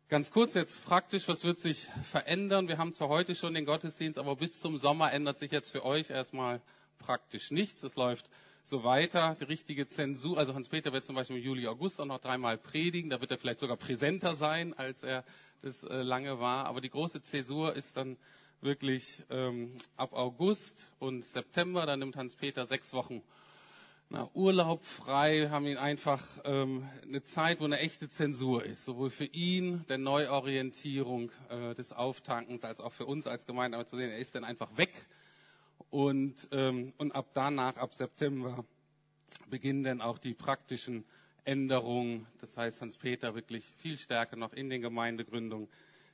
[0.10, 2.67] Ganz kurz jetzt praktisch, was wird sich verändern?
[2.67, 5.84] Wir haben zwar heute schon den Gottesdienst, aber bis zum Sommer ändert sich jetzt für
[5.84, 6.62] euch erstmal
[6.99, 7.84] praktisch nichts.
[7.84, 8.29] Es läuft
[8.63, 9.36] so weiter.
[9.39, 13.10] Die richtige Zensur, also Hans-Peter wird zum Beispiel im Juli, August auch noch dreimal predigen.
[13.10, 15.23] Da wird er vielleicht sogar präsenter sein, als er
[15.62, 16.65] das äh, lange war.
[16.65, 18.17] Aber die große Zäsur ist dann
[18.62, 21.86] wirklich ähm, ab August und September.
[21.86, 23.21] Da nimmt Hans-Peter sechs Wochen
[24.13, 29.10] na, Urlaub frei, haben ihn einfach ähm, eine Zeit, wo eine echte Zensur ist, sowohl
[29.10, 33.97] für ihn, der Neuorientierung äh, des Auftankens, als auch für uns als Gemeinde, aber zu
[33.97, 34.91] sehen, er ist dann einfach weg.
[35.93, 38.65] Und, ähm, und ab danach, ab September,
[39.51, 41.06] beginnen dann auch die praktischen
[41.45, 42.25] Änderungen.
[42.41, 45.67] Das heißt, Hans-Peter wirklich viel stärker noch in den Gemeindegründungen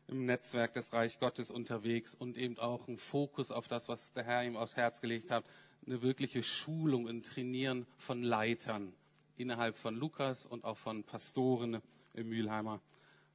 [0.08, 4.26] im Netzwerk des Reich Gottes unterwegs und eben auch ein Fokus auf das, was der
[4.26, 5.46] Herr ihm aufs Herz gelegt hat,
[5.86, 8.92] eine wirkliche Schulung, ein Trainieren von Leitern
[9.38, 11.82] innerhalb von Lukas und auch von Pastoren
[12.16, 12.82] im Mülheimer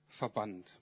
[0.08, 0.78] Verband.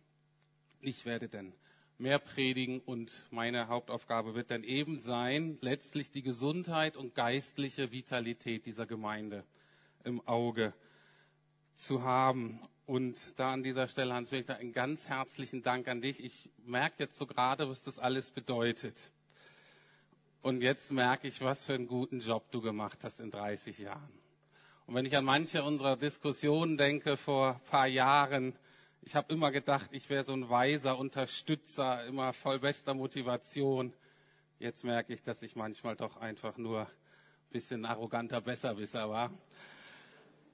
[0.80, 1.52] Ich werde denn
[2.02, 8.66] mehr predigen und meine Hauptaufgabe wird dann eben sein, letztlich die Gesundheit und geistliche Vitalität
[8.66, 9.44] dieser Gemeinde
[10.02, 10.74] im Auge
[11.76, 12.60] zu haben.
[12.86, 16.22] Und da an dieser Stelle, Hans-Peter, einen ganz herzlichen Dank an dich.
[16.22, 19.12] Ich merke jetzt so gerade, was das alles bedeutet.
[20.42, 24.12] Und jetzt merke ich, was für einen guten Job du gemacht hast in 30 Jahren.
[24.86, 28.56] Und wenn ich an manche unserer Diskussionen denke vor ein paar Jahren,
[29.04, 33.92] ich habe immer gedacht, ich wäre so ein weiser Unterstützer, immer voll bester Motivation.
[34.60, 36.88] Jetzt merke ich, dass ich manchmal doch einfach nur ein
[37.50, 39.32] bisschen arroganter Besserwisser war.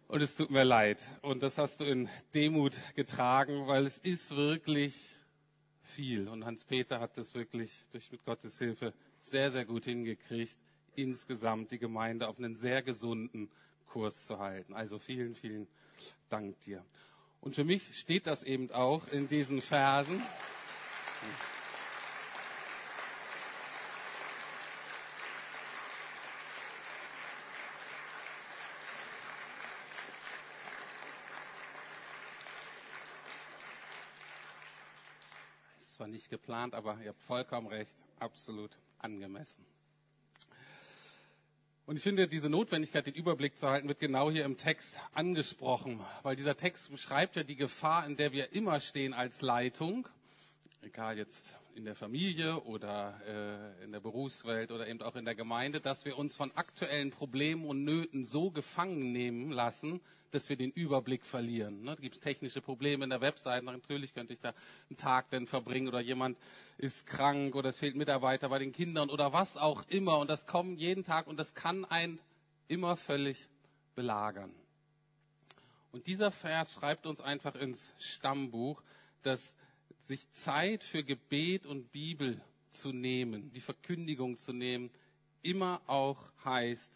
[0.09, 0.99] Und es tut mir leid.
[1.21, 4.95] Und das hast du in Demut getragen, weil es ist wirklich
[5.83, 6.27] viel.
[6.27, 10.57] Und Hans-Peter hat das wirklich durch mit Gottes Hilfe sehr, sehr gut hingekriegt,
[10.97, 13.51] insgesamt die Gemeinde auf einen sehr gesunden
[13.87, 14.73] Kurs zu halten.
[14.73, 15.69] Also vielen, vielen
[16.31, 16.83] Dank dir.
[17.41, 20.23] Und für mich steht das eben auch in diesen Versen.
[35.79, 39.65] Das war nicht geplant, aber ihr habt vollkommen recht, absolut angemessen.
[41.89, 45.99] Und ich finde, diese Notwendigkeit, den Überblick zu halten, wird genau hier im Text angesprochen,
[46.23, 50.07] weil dieser Text beschreibt ja die Gefahr, in der wir immer stehen als Leitung,
[50.83, 55.37] egal jetzt in der Familie oder äh, in der Berufswelt oder eben auch in der
[55.37, 60.01] Gemeinde, dass wir uns von aktuellen Problemen und Nöten so gefangen nehmen lassen,
[60.33, 61.83] dass wir den Überblick verlieren.
[61.83, 61.95] Ne?
[61.95, 63.65] Da gibt es technische Probleme in der Webseite.
[63.65, 64.55] Natürlich könnte ich da
[64.91, 66.37] einen Tag denn verbringen oder jemand
[66.79, 70.19] ist krank oder es fehlt Mitarbeiter bei den Kindern oder was auch immer.
[70.19, 72.19] Und das kommt jeden Tag und das kann einen
[72.67, 73.47] immer völlig
[73.95, 74.53] belagern.
[75.93, 78.83] Und dieser Vers schreibt uns einfach ins Stammbuch,
[79.23, 79.55] dass
[80.09, 82.41] sich Zeit für Gebet und Bibel
[82.71, 84.91] zu nehmen, die Verkündigung zu nehmen,
[85.43, 86.91] immer auch heißt,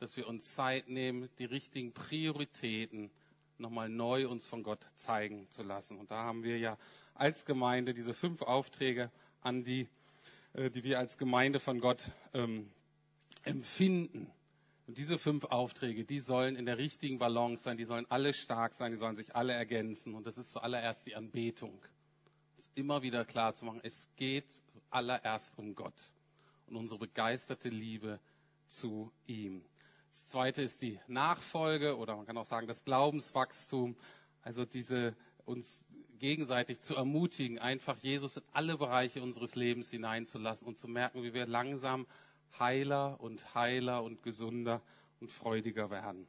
[0.00, 3.10] dass wir uns Zeit nehmen, die richtigen Prioritäten
[3.56, 5.96] nochmal neu uns von Gott zeigen zu lassen.
[5.98, 6.76] Und da haben wir ja
[7.14, 9.88] als Gemeinde diese fünf Aufträge an die,
[10.52, 12.68] äh, die wir als Gemeinde von Gott ähm,
[13.44, 14.30] empfinden.
[14.86, 18.74] Und diese fünf Aufträge, die sollen in der richtigen Balance sein, die sollen alle stark
[18.74, 20.14] sein, die sollen sich alle ergänzen.
[20.14, 21.80] Und das ist zuallererst die Anbetung
[22.74, 24.46] immer wieder klar zu machen, es geht
[24.90, 26.12] allererst um Gott
[26.66, 28.20] und unsere begeisterte Liebe
[28.66, 29.64] zu ihm.
[30.10, 33.96] Das zweite ist die Nachfolge oder man kann auch sagen das Glaubenswachstum,
[34.42, 35.84] also diese uns
[36.18, 41.32] gegenseitig zu ermutigen, einfach Jesus in alle Bereiche unseres Lebens hineinzulassen und zu merken, wie
[41.32, 42.06] wir langsam
[42.58, 44.82] heiler und heiler und gesunder
[45.20, 46.26] und freudiger werden.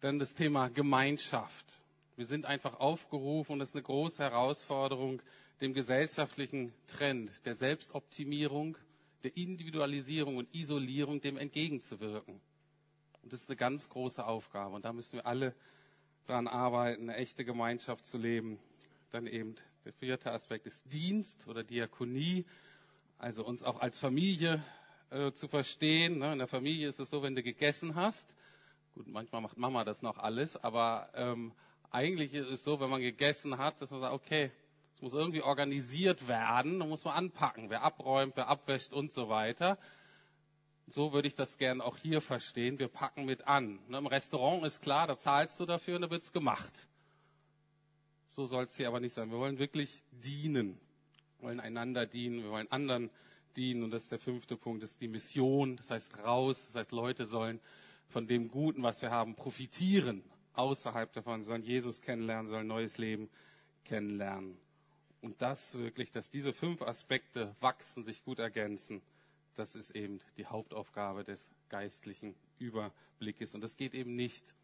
[0.00, 1.80] Dann das Thema Gemeinschaft.
[2.20, 5.22] Wir sind einfach aufgerufen, und das ist eine große Herausforderung,
[5.62, 8.76] dem gesellschaftlichen Trend der Selbstoptimierung,
[9.22, 12.38] der Individualisierung und Isolierung dem entgegenzuwirken.
[13.22, 14.74] Und das ist eine ganz große Aufgabe.
[14.74, 15.54] Und da müssen wir alle
[16.26, 18.58] daran arbeiten, eine echte Gemeinschaft zu leben.
[19.08, 19.54] Dann eben
[19.86, 22.44] der vierte Aspekt ist Dienst oder Diakonie,
[23.16, 24.62] also uns auch als Familie
[25.08, 26.18] äh, zu verstehen.
[26.18, 26.32] Ne?
[26.34, 28.36] In der Familie ist es so, wenn du gegessen hast,
[28.94, 31.54] gut, manchmal macht Mama das noch alles, aber ähm,
[31.90, 34.50] eigentlich ist es so, wenn man gegessen hat, dass man sagt, okay,
[34.94, 39.28] es muss irgendwie organisiert werden, da muss man anpacken, wer abräumt, wer abwäscht und so
[39.28, 39.78] weiter.
[40.86, 42.78] So würde ich das gerne auch hier verstehen.
[42.78, 43.78] Wir packen mit an.
[43.88, 46.88] Ne, Im Restaurant ist klar, da zahlst du dafür und da wird es gemacht.
[48.26, 49.30] So soll es hier aber nicht sein.
[49.30, 50.78] Wir wollen wirklich dienen.
[51.38, 53.10] Wir wollen einander dienen, wir wollen anderen
[53.56, 53.84] dienen.
[53.84, 55.76] Und das ist der fünfte Punkt, das ist die Mission.
[55.76, 57.60] Das heißt raus, das heißt Leute sollen
[58.08, 63.28] von dem Guten, was wir haben, profitieren außerhalb davon, sollen Jesus kennenlernen, sollen neues Leben
[63.84, 64.56] kennenlernen.
[65.22, 69.02] Und das wirklich, dass diese fünf Aspekte wachsen, sich gut ergänzen,
[69.54, 73.54] das ist eben die Hauptaufgabe des geistlichen Überblickes.
[73.54, 74.54] Und das geht eben nicht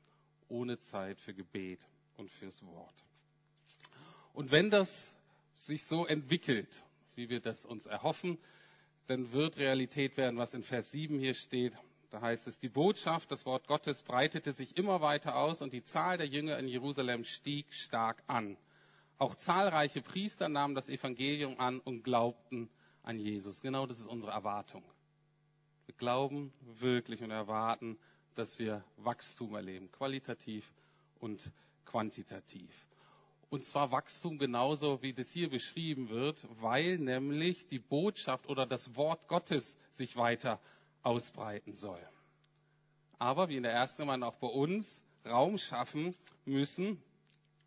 [0.49, 1.81] ohne Zeit für Gebet
[2.17, 3.05] und fürs Wort.
[4.33, 5.13] Und wenn das
[5.55, 8.39] sich so entwickelt, wie wir das uns erhoffen,
[9.07, 11.77] dann wird Realität werden, was in Vers 7 hier steht.
[12.17, 15.85] Da heißt es, die Botschaft, das Wort Gottes breitete sich immer weiter aus und die
[15.85, 18.57] Zahl der Jünger in Jerusalem stieg stark an.
[19.19, 22.71] Auch zahlreiche Priester nahmen das Evangelium an und glaubten
[23.03, 23.61] an Jesus.
[23.61, 24.83] Genau das ist unsere Erwartung.
[25.85, 27.99] Wir glauben wirklich und erwarten,
[28.35, 30.73] dass wir Wachstum erleben, qualitativ
[31.21, 31.53] und
[31.85, 32.87] quantitativ.
[33.51, 38.97] Und zwar Wachstum genauso, wie das hier beschrieben wird, weil nämlich die Botschaft oder das
[38.97, 40.59] Wort Gottes sich weiter
[41.07, 42.01] ausbreiten soll.
[43.19, 47.01] Aber wie in der ersten Gemeinde auch bei uns, Raum schaffen müssen,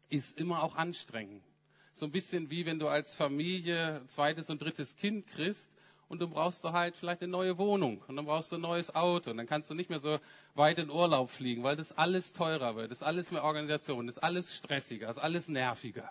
[0.09, 1.43] ist immer auch anstrengend.
[1.91, 5.69] so ein bisschen wie wenn du als Familie zweites und drittes Kind kriegst
[6.07, 8.93] und dann brauchst du halt vielleicht eine neue Wohnung und dann brauchst du ein neues
[8.93, 10.19] Auto und dann kannst du nicht mehr so
[10.55, 14.55] weit in Urlaub fliegen, weil das alles teurer wird, das alles mehr Organisation, das alles
[14.55, 16.09] stressiger, das alles nerviger.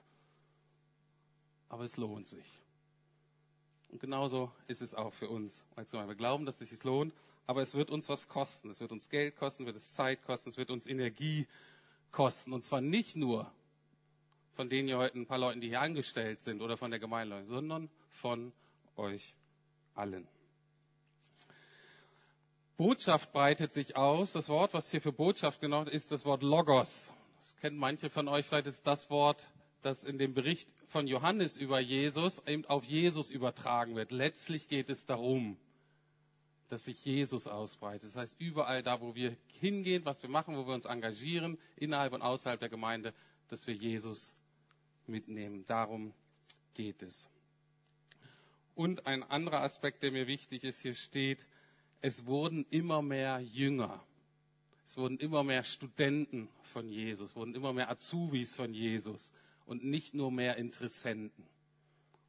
[1.69, 2.47] Aber es lohnt sich.
[3.91, 5.63] Und genauso ist es auch für uns.
[5.77, 7.15] Wir glauben, dass es sich lohnt,
[7.47, 8.71] aber es wird uns was kosten.
[8.71, 11.47] Es wird uns Geld kosten, wird es Zeit kosten, es wird uns Energie
[12.11, 12.53] kosten.
[12.53, 13.51] Und zwar nicht nur
[14.55, 17.89] von den heute ein paar Leuten, die hier angestellt sind oder von der Gemeinde, sondern
[18.11, 18.53] von
[18.97, 19.35] euch
[19.95, 20.27] allen.
[22.77, 24.33] Botschaft breitet sich aus.
[24.33, 27.13] Das Wort, was hier für Botschaft genommen ist, das Wort Logos.
[27.41, 28.47] Das kennen manche von euch.
[28.47, 29.49] Vielleicht ist das Wort,
[29.83, 34.11] das in dem Bericht von Johannes über Jesus eben auf Jesus übertragen wird.
[34.11, 35.59] Letztlich geht es darum,
[36.69, 38.05] dass sich Jesus ausbreitet.
[38.05, 42.15] Das heißt, überall da, wo wir hingehen, was wir machen, wo wir uns engagieren, innerhalb
[42.15, 43.15] und außerhalb der Gemeinde,
[43.49, 44.35] dass wir Jesus
[45.07, 45.65] mitnehmen.
[45.67, 46.13] Darum
[46.75, 47.29] geht es.
[48.75, 51.47] Und ein anderer Aspekt, der mir wichtig ist, hier steht,
[52.01, 54.03] es wurden immer mehr Jünger.
[54.87, 59.33] Es wurden immer mehr Studenten von Jesus, wurden immer mehr Azubis von Jesus
[59.69, 61.47] und nicht nur mehr Interessenten.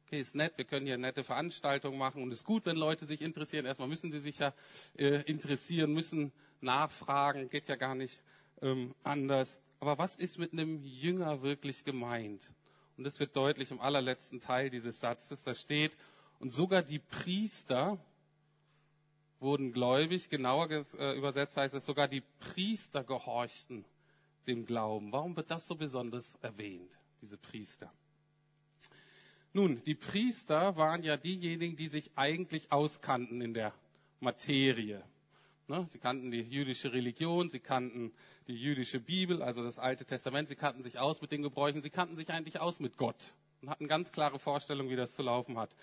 [0.06, 3.06] Okay, ist nett, wir können hier nette Veranstaltungen machen und es ist gut, wenn Leute
[3.06, 3.64] sich interessieren.
[3.64, 4.52] Erstmal müssen sie sich ja
[4.96, 8.22] äh, interessieren, müssen nachfragen, geht ja gar nicht
[8.60, 9.58] ähm, anders.
[9.78, 12.52] Aber was ist mit einem Jünger wirklich gemeint?
[12.98, 15.42] Und das wird deutlich im allerletzten Teil dieses Satzes.
[15.42, 15.96] Da steht,
[16.40, 17.98] und sogar die Priester
[19.38, 23.86] wurden gläubig, genauer äh, übersetzt heißt es, sogar die Priester gehorchten
[24.46, 25.12] dem Glauben.
[25.12, 26.99] Warum wird das so besonders erwähnt?
[27.20, 27.92] Diese Priester.
[29.52, 33.74] Nun, die Priester waren ja diejenigen, die sich eigentlich auskannten in der
[34.20, 35.02] Materie.
[35.66, 35.88] Ne?
[35.90, 38.12] Sie kannten die jüdische Religion, sie kannten
[38.46, 41.90] die jüdische Bibel, also das Alte Testament, sie kannten sich aus mit den Gebräuchen, sie
[41.90, 45.58] kannten sich eigentlich aus mit Gott und hatten ganz klare Vorstellungen, wie das zu laufen
[45.58, 45.74] hat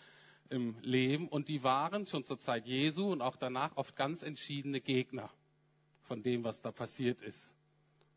[0.50, 1.28] im Leben.
[1.28, 5.30] Und die waren schon zur Zeit Jesu und auch danach oft ganz entschiedene Gegner
[6.02, 7.57] von dem, was da passiert ist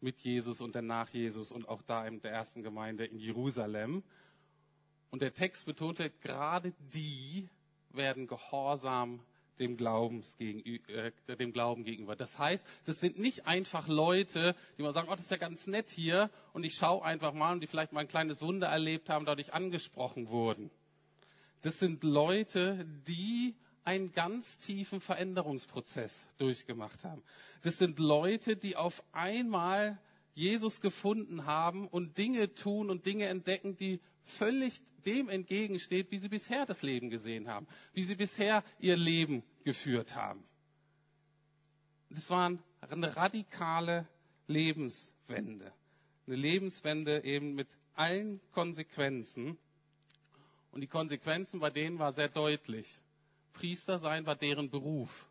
[0.00, 4.02] mit Jesus und dann nach Jesus und auch da in der ersten Gemeinde in Jerusalem.
[5.10, 7.48] Und der Text betonte, gerade die
[7.90, 9.20] werden gehorsam
[9.58, 12.16] dem, Glaubens gegenüber, äh, dem Glauben gegenüber.
[12.16, 15.66] Das heißt, das sind nicht einfach Leute, die mal sagen, oh, das ist ja ganz
[15.66, 19.08] nett hier und ich schaue einfach mal und die vielleicht mal ein kleines Wunder erlebt
[19.08, 20.70] haben, dadurch angesprochen wurden.
[21.60, 23.54] Das sind Leute, die
[23.84, 27.22] einen ganz tiefen Veränderungsprozess durchgemacht haben.
[27.62, 29.98] Das sind Leute, die auf einmal
[30.34, 36.28] Jesus gefunden haben und Dinge tun und Dinge entdecken, die völlig dem entgegensteht, wie sie
[36.28, 40.44] bisher das Leben gesehen haben, wie sie bisher ihr Leben geführt haben.
[42.10, 44.06] Das war eine radikale
[44.46, 45.72] Lebenswende.
[46.26, 49.58] Eine Lebenswende eben mit allen Konsequenzen.
[50.72, 52.98] Und die Konsequenzen bei denen war sehr deutlich.
[53.52, 55.28] Priester sein war deren Beruf.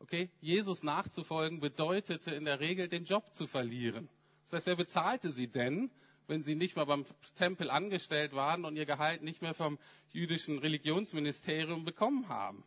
[0.00, 0.30] Okay?
[0.40, 4.08] Jesus nachzufolgen bedeutete in der Regel, den Job zu verlieren.
[4.44, 5.90] Das heißt, wer bezahlte sie denn,
[6.28, 9.78] wenn sie nicht mehr beim Tempel angestellt waren und ihr Gehalt nicht mehr vom
[10.10, 12.64] jüdischen Religionsministerium bekommen haben?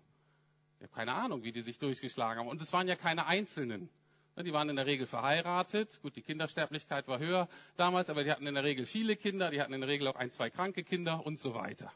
[0.77, 2.47] Ich habe keine Ahnung, wie die sich durchgeschlagen haben.
[2.47, 3.89] Und es waren ja keine Einzelnen.
[4.37, 5.99] Die waren in der Regel verheiratet.
[6.01, 9.61] Gut, die Kindersterblichkeit war höher damals, aber die hatten in der Regel viele Kinder, die
[9.61, 11.91] hatten in der Regel auch ein, zwei kranke Kinder und so weiter.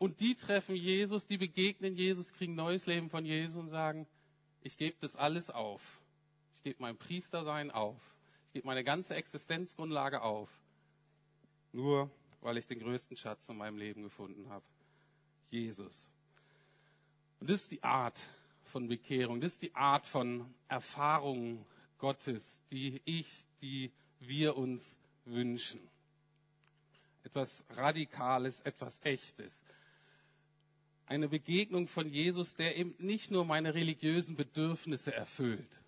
[0.00, 4.06] Und die treffen Jesus, die begegnen Jesus, kriegen neues Leben von Jesus und sagen,
[4.62, 6.00] ich gebe das alles auf.
[6.54, 7.98] Ich gebe mein Priestersein auf.
[8.46, 10.48] Ich gebe meine ganze Existenzgrundlage auf.
[11.72, 14.64] Nur weil ich den größten Schatz in meinem Leben gefunden habe.
[15.50, 16.08] Jesus.
[17.38, 18.18] Und das ist die Art
[18.62, 19.42] von Bekehrung.
[19.42, 21.66] Das ist die Art von Erfahrung
[21.98, 23.28] Gottes, die ich,
[23.60, 24.96] die wir uns
[25.26, 25.86] wünschen.
[27.22, 29.62] Etwas Radikales, etwas Echtes
[31.10, 35.80] eine Begegnung von Jesus, der eben nicht nur meine religiösen Bedürfnisse erfüllt,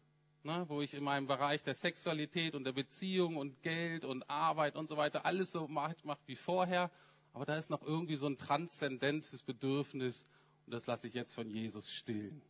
[0.43, 4.75] ne, wo ich in meinem Bereich der Sexualität und der Beziehung und Geld und Arbeit
[4.75, 6.91] und so weiter alles so macht, macht wie vorher,
[7.33, 10.27] aber da ist noch irgendwie so ein transzendentes Bedürfnis
[10.67, 12.43] und das lasse ich jetzt von Jesus stillen.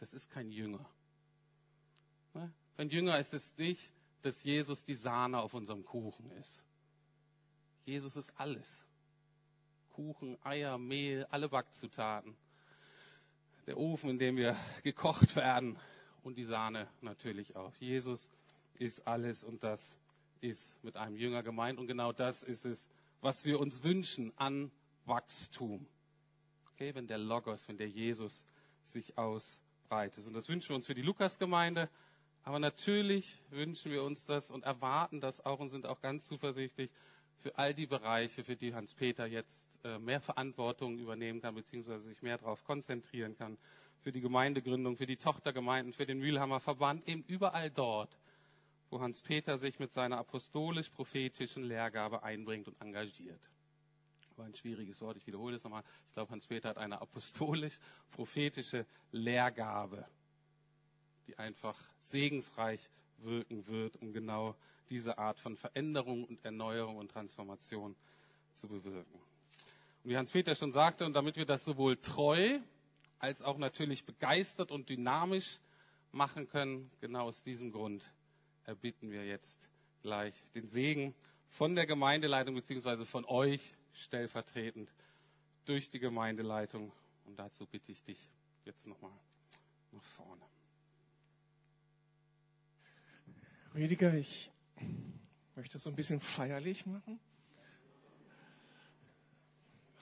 [0.00, 0.84] Das ist kein Jünger.
[2.34, 2.52] Ne?
[2.76, 6.62] Ein Jünger ist es nicht, dass Jesus die Sahne auf unserem Kuchen ist.
[7.86, 8.84] Jesus ist alles.
[10.00, 12.34] Kuchen, Eier, Mehl, alle Backzutaten.
[13.66, 15.78] Der Ofen, in dem wir gekocht werden
[16.22, 17.74] und die Sahne natürlich auch.
[17.76, 18.30] Jesus
[18.78, 19.98] ist alles und das
[20.40, 22.88] ist mit einem Jünger gemeint und genau das ist es,
[23.20, 24.70] was wir uns wünschen an
[25.04, 25.86] Wachstum.
[26.72, 28.46] Okay, wenn der Logos, wenn der Jesus
[28.82, 30.26] sich ausbreitet.
[30.26, 31.90] Und das wünschen wir uns für die Lukasgemeinde.
[32.42, 36.90] Aber natürlich wünschen wir uns das und erwarten das auch und sind auch ganz zuversichtlich
[37.36, 42.22] für all die Bereiche, für die Hans-Peter jetzt äh, mehr Verantwortung übernehmen kann, beziehungsweise sich
[42.22, 43.58] mehr darauf konzentrieren kann,
[44.00, 48.16] für die Gemeindegründung, für die Tochtergemeinden, für den Mühlhammer Verband, eben überall dort,
[48.90, 53.40] wo Hans-Peter sich mit seiner apostolisch-prophetischen Lehrgabe einbringt und engagiert.
[54.36, 55.84] War ein schwieriges Wort, ich wiederhole es nochmal.
[56.08, 60.06] Ich glaube, Hans-Peter hat eine apostolisch-prophetische Lehrgabe,
[61.26, 64.56] die einfach segensreich wirken wird, um genau
[64.88, 67.94] diese Art von Veränderung und Erneuerung und Transformation
[68.54, 69.20] zu bewirken.
[70.02, 72.58] Und wie Hans-Peter schon sagte, und damit wir das sowohl treu
[73.18, 75.60] als auch natürlich begeistert und dynamisch
[76.12, 78.12] machen können, genau aus diesem Grund
[78.64, 79.68] erbitten wir jetzt
[80.02, 81.14] gleich den Segen
[81.48, 84.92] von der Gemeindeleitung beziehungsweise von euch stellvertretend
[85.66, 86.92] durch die Gemeindeleitung.
[87.26, 88.18] Und dazu bitte ich dich
[88.64, 89.12] jetzt nochmal
[89.92, 90.42] nach vorne.
[93.74, 94.50] Rüdiger, ich
[95.54, 97.20] möchte das so ein bisschen feierlich machen.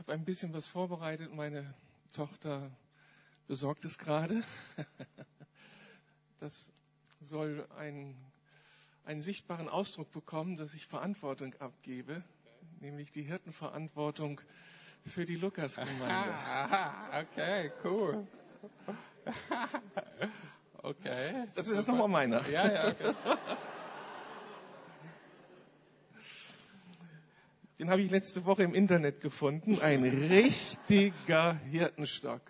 [0.09, 1.35] Habe ein bisschen was vorbereitet.
[1.35, 1.75] Meine
[2.15, 2.71] Tochter
[3.47, 4.43] besorgt es gerade.
[6.39, 6.71] Das
[7.21, 8.17] soll einen,
[9.05, 12.23] einen sichtbaren Ausdruck bekommen, dass ich Verantwortung abgebe,
[12.81, 14.41] nämlich die Hirtenverantwortung
[15.05, 16.35] für die Lukasgemeinde.
[17.21, 18.27] okay, cool.
[20.85, 21.49] okay.
[21.55, 22.49] Das ist jetzt nochmal meiner.
[22.49, 23.15] Ja, ja, okay.
[27.79, 29.81] Den habe ich letzte Woche im Internet gefunden.
[29.81, 32.43] Ein richtiger Hirtenstock.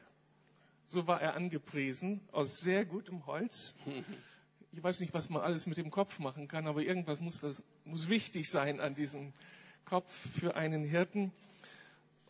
[0.86, 3.74] So war er angepriesen, aus sehr gutem Holz.
[4.72, 7.62] Ich weiß nicht, was man alles mit dem Kopf machen kann, aber irgendwas muss, das,
[7.84, 9.34] muss wichtig sein an diesem
[9.84, 11.30] Kopf für einen Hirten.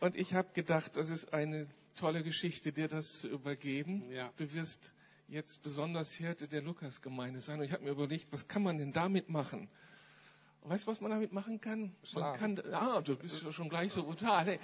[0.01, 4.11] Und ich habe gedacht, das ist eine tolle Geschichte, dir das zu übergeben.
[4.11, 4.29] Ja.
[4.35, 4.93] Du wirst
[5.29, 7.59] jetzt besonders Hirte der Lukasgemeinde sein.
[7.59, 9.69] Und ich habe mir überlegt, was kann man denn damit machen?
[10.63, 11.95] Weißt du, was man damit machen kann?
[12.13, 14.45] Man kann, ah, du bist schon gleich so brutal.
[14.45, 14.59] Hey,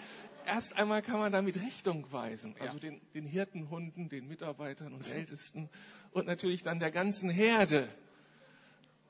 [0.46, 2.56] erst einmal kann man damit Richtung weisen.
[2.60, 5.70] Also den, den Hirtenhunden, den Mitarbeitern und Ältesten
[6.12, 7.90] und natürlich dann der ganzen Herde.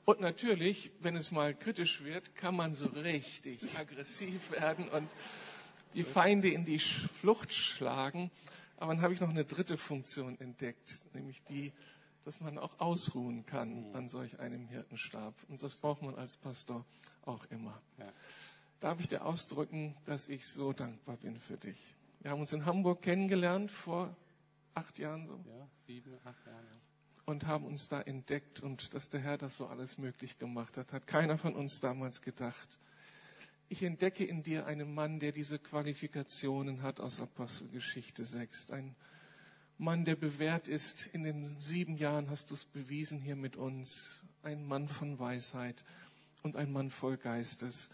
[0.04, 5.14] Und natürlich, wenn es mal kritisch wird, kann man so richtig aggressiv werden und
[5.94, 8.30] die Feinde in die Flucht schlagen.
[8.76, 11.72] Aber dann habe ich noch eine dritte Funktion entdeckt, nämlich die,
[12.26, 15.32] dass man auch ausruhen kann an solch einem Hirtenstab.
[15.48, 16.84] Und das braucht man als Pastor
[17.22, 17.80] auch immer.
[17.98, 18.12] Ja.
[18.80, 21.78] Darf ich dir ausdrücken, dass ich so dankbar bin für dich.
[22.20, 24.16] Wir haben uns in Hamburg kennengelernt vor
[24.74, 26.66] acht Jahren so Ja, sieben, acht Jahre.
[27.26, 30.92] und haben uns da entdeckt und dass der Herr das so alles möglich gemacht hat,
[30.92, 32.76] hat keiner von uns damals gedacht.
[33.68, 38.72] Ich entdecke in dir einen Mann, der diese Qualifikationen hat aus Apostelgeschichte 6.
[38.72, 38.96] Ein
[39.78, 41.06] Mann, der bewährt ist.
[41.12, 44.24] In den sieben Jahren hast du es bewiesen hier mit uns.
[44.42, 45.84] Ein Mann von Weisheit
[46.42, 47.90] und ein Mann voll Geistes,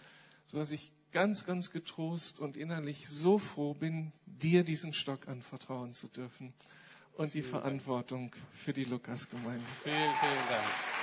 [0.46, 6.08] sodass ich ganz, ganz getrost und innerlich so froh bin, dir diesen Stock anvertrauen zu
[6.08, 6.52] dürfen
[7.14, 9.64] und die Verantwortung für die Lukasgemeinde.
[9.82, 11.01] Vielen, vielen Dank.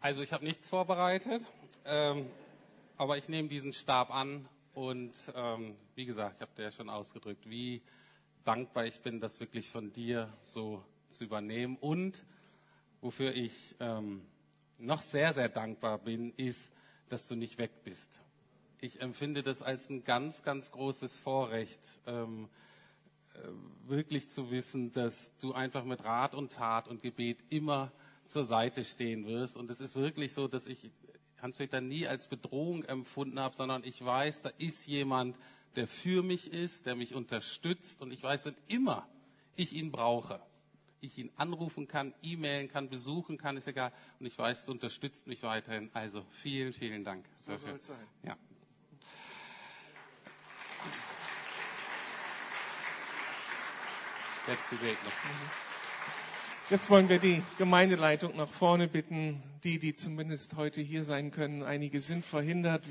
[0.00, 1.42] Also ich habe nichts vorbereitet,
[1.86, 2.26] ähm,
[2.98, 6.90] aber ich nehme diesen Stab an und ähm, wie gesagt, ich habe dir ja schon
[6.90, 7.80] ausgedrückt, wie
[8.44, 12.24] dankbar ich bin, das wirklich von dir so zu übernehmen und
[13.00, 14.20] wofür ich ähm,
[14.76, 16.70] noch sehr, sehr dankbar bin, ist,
[17.08, 18.22] dass du nicht weg bist.
[18.80, 22.68] Ich empfinde das als ein ganz, ganz großes Vorrecht, ähm, äh,
[23.86, 27.92] wirklich zu wissen, dass du einfach mit Rat und Tat und Gebet immer
[28.24, 29.56] zur Seite stehen wirst.
[29.56, 30.90] Und es ist wirklich so, dass ich
[31.40, 35.38] Hans-Peter nie als Bedrohung empfunden habe, sondern ich weiß, da ist jemand,
[35.76, 38.02] der für mich ist, der mich unterstützt.
[38.02, 39.08] Und ich weiß, wenn immer
[39.56, 40.40] ich ihn brauche,
[41.00, 43.92] ich ihn anrufen kann, e-mailen kann, besuchen kann, ist egal.
[44.18, 45.90] Und ich weiß, du unterstützt mich weiterhin.
[45.94, 47.24] Also vielen, vielen Dank.
[47.36, 48.06] So soll es sein.
[48.24, 48.36] Ja.
[54.48, 55.12] Letzte Segnung.
[56.70, 61.62] Jetzt wollen wir die Gemeindeleitung nach vorne bitten, die, die zumindest heute hier sein können.
[61.62, 62.82] Einige sind verhindert.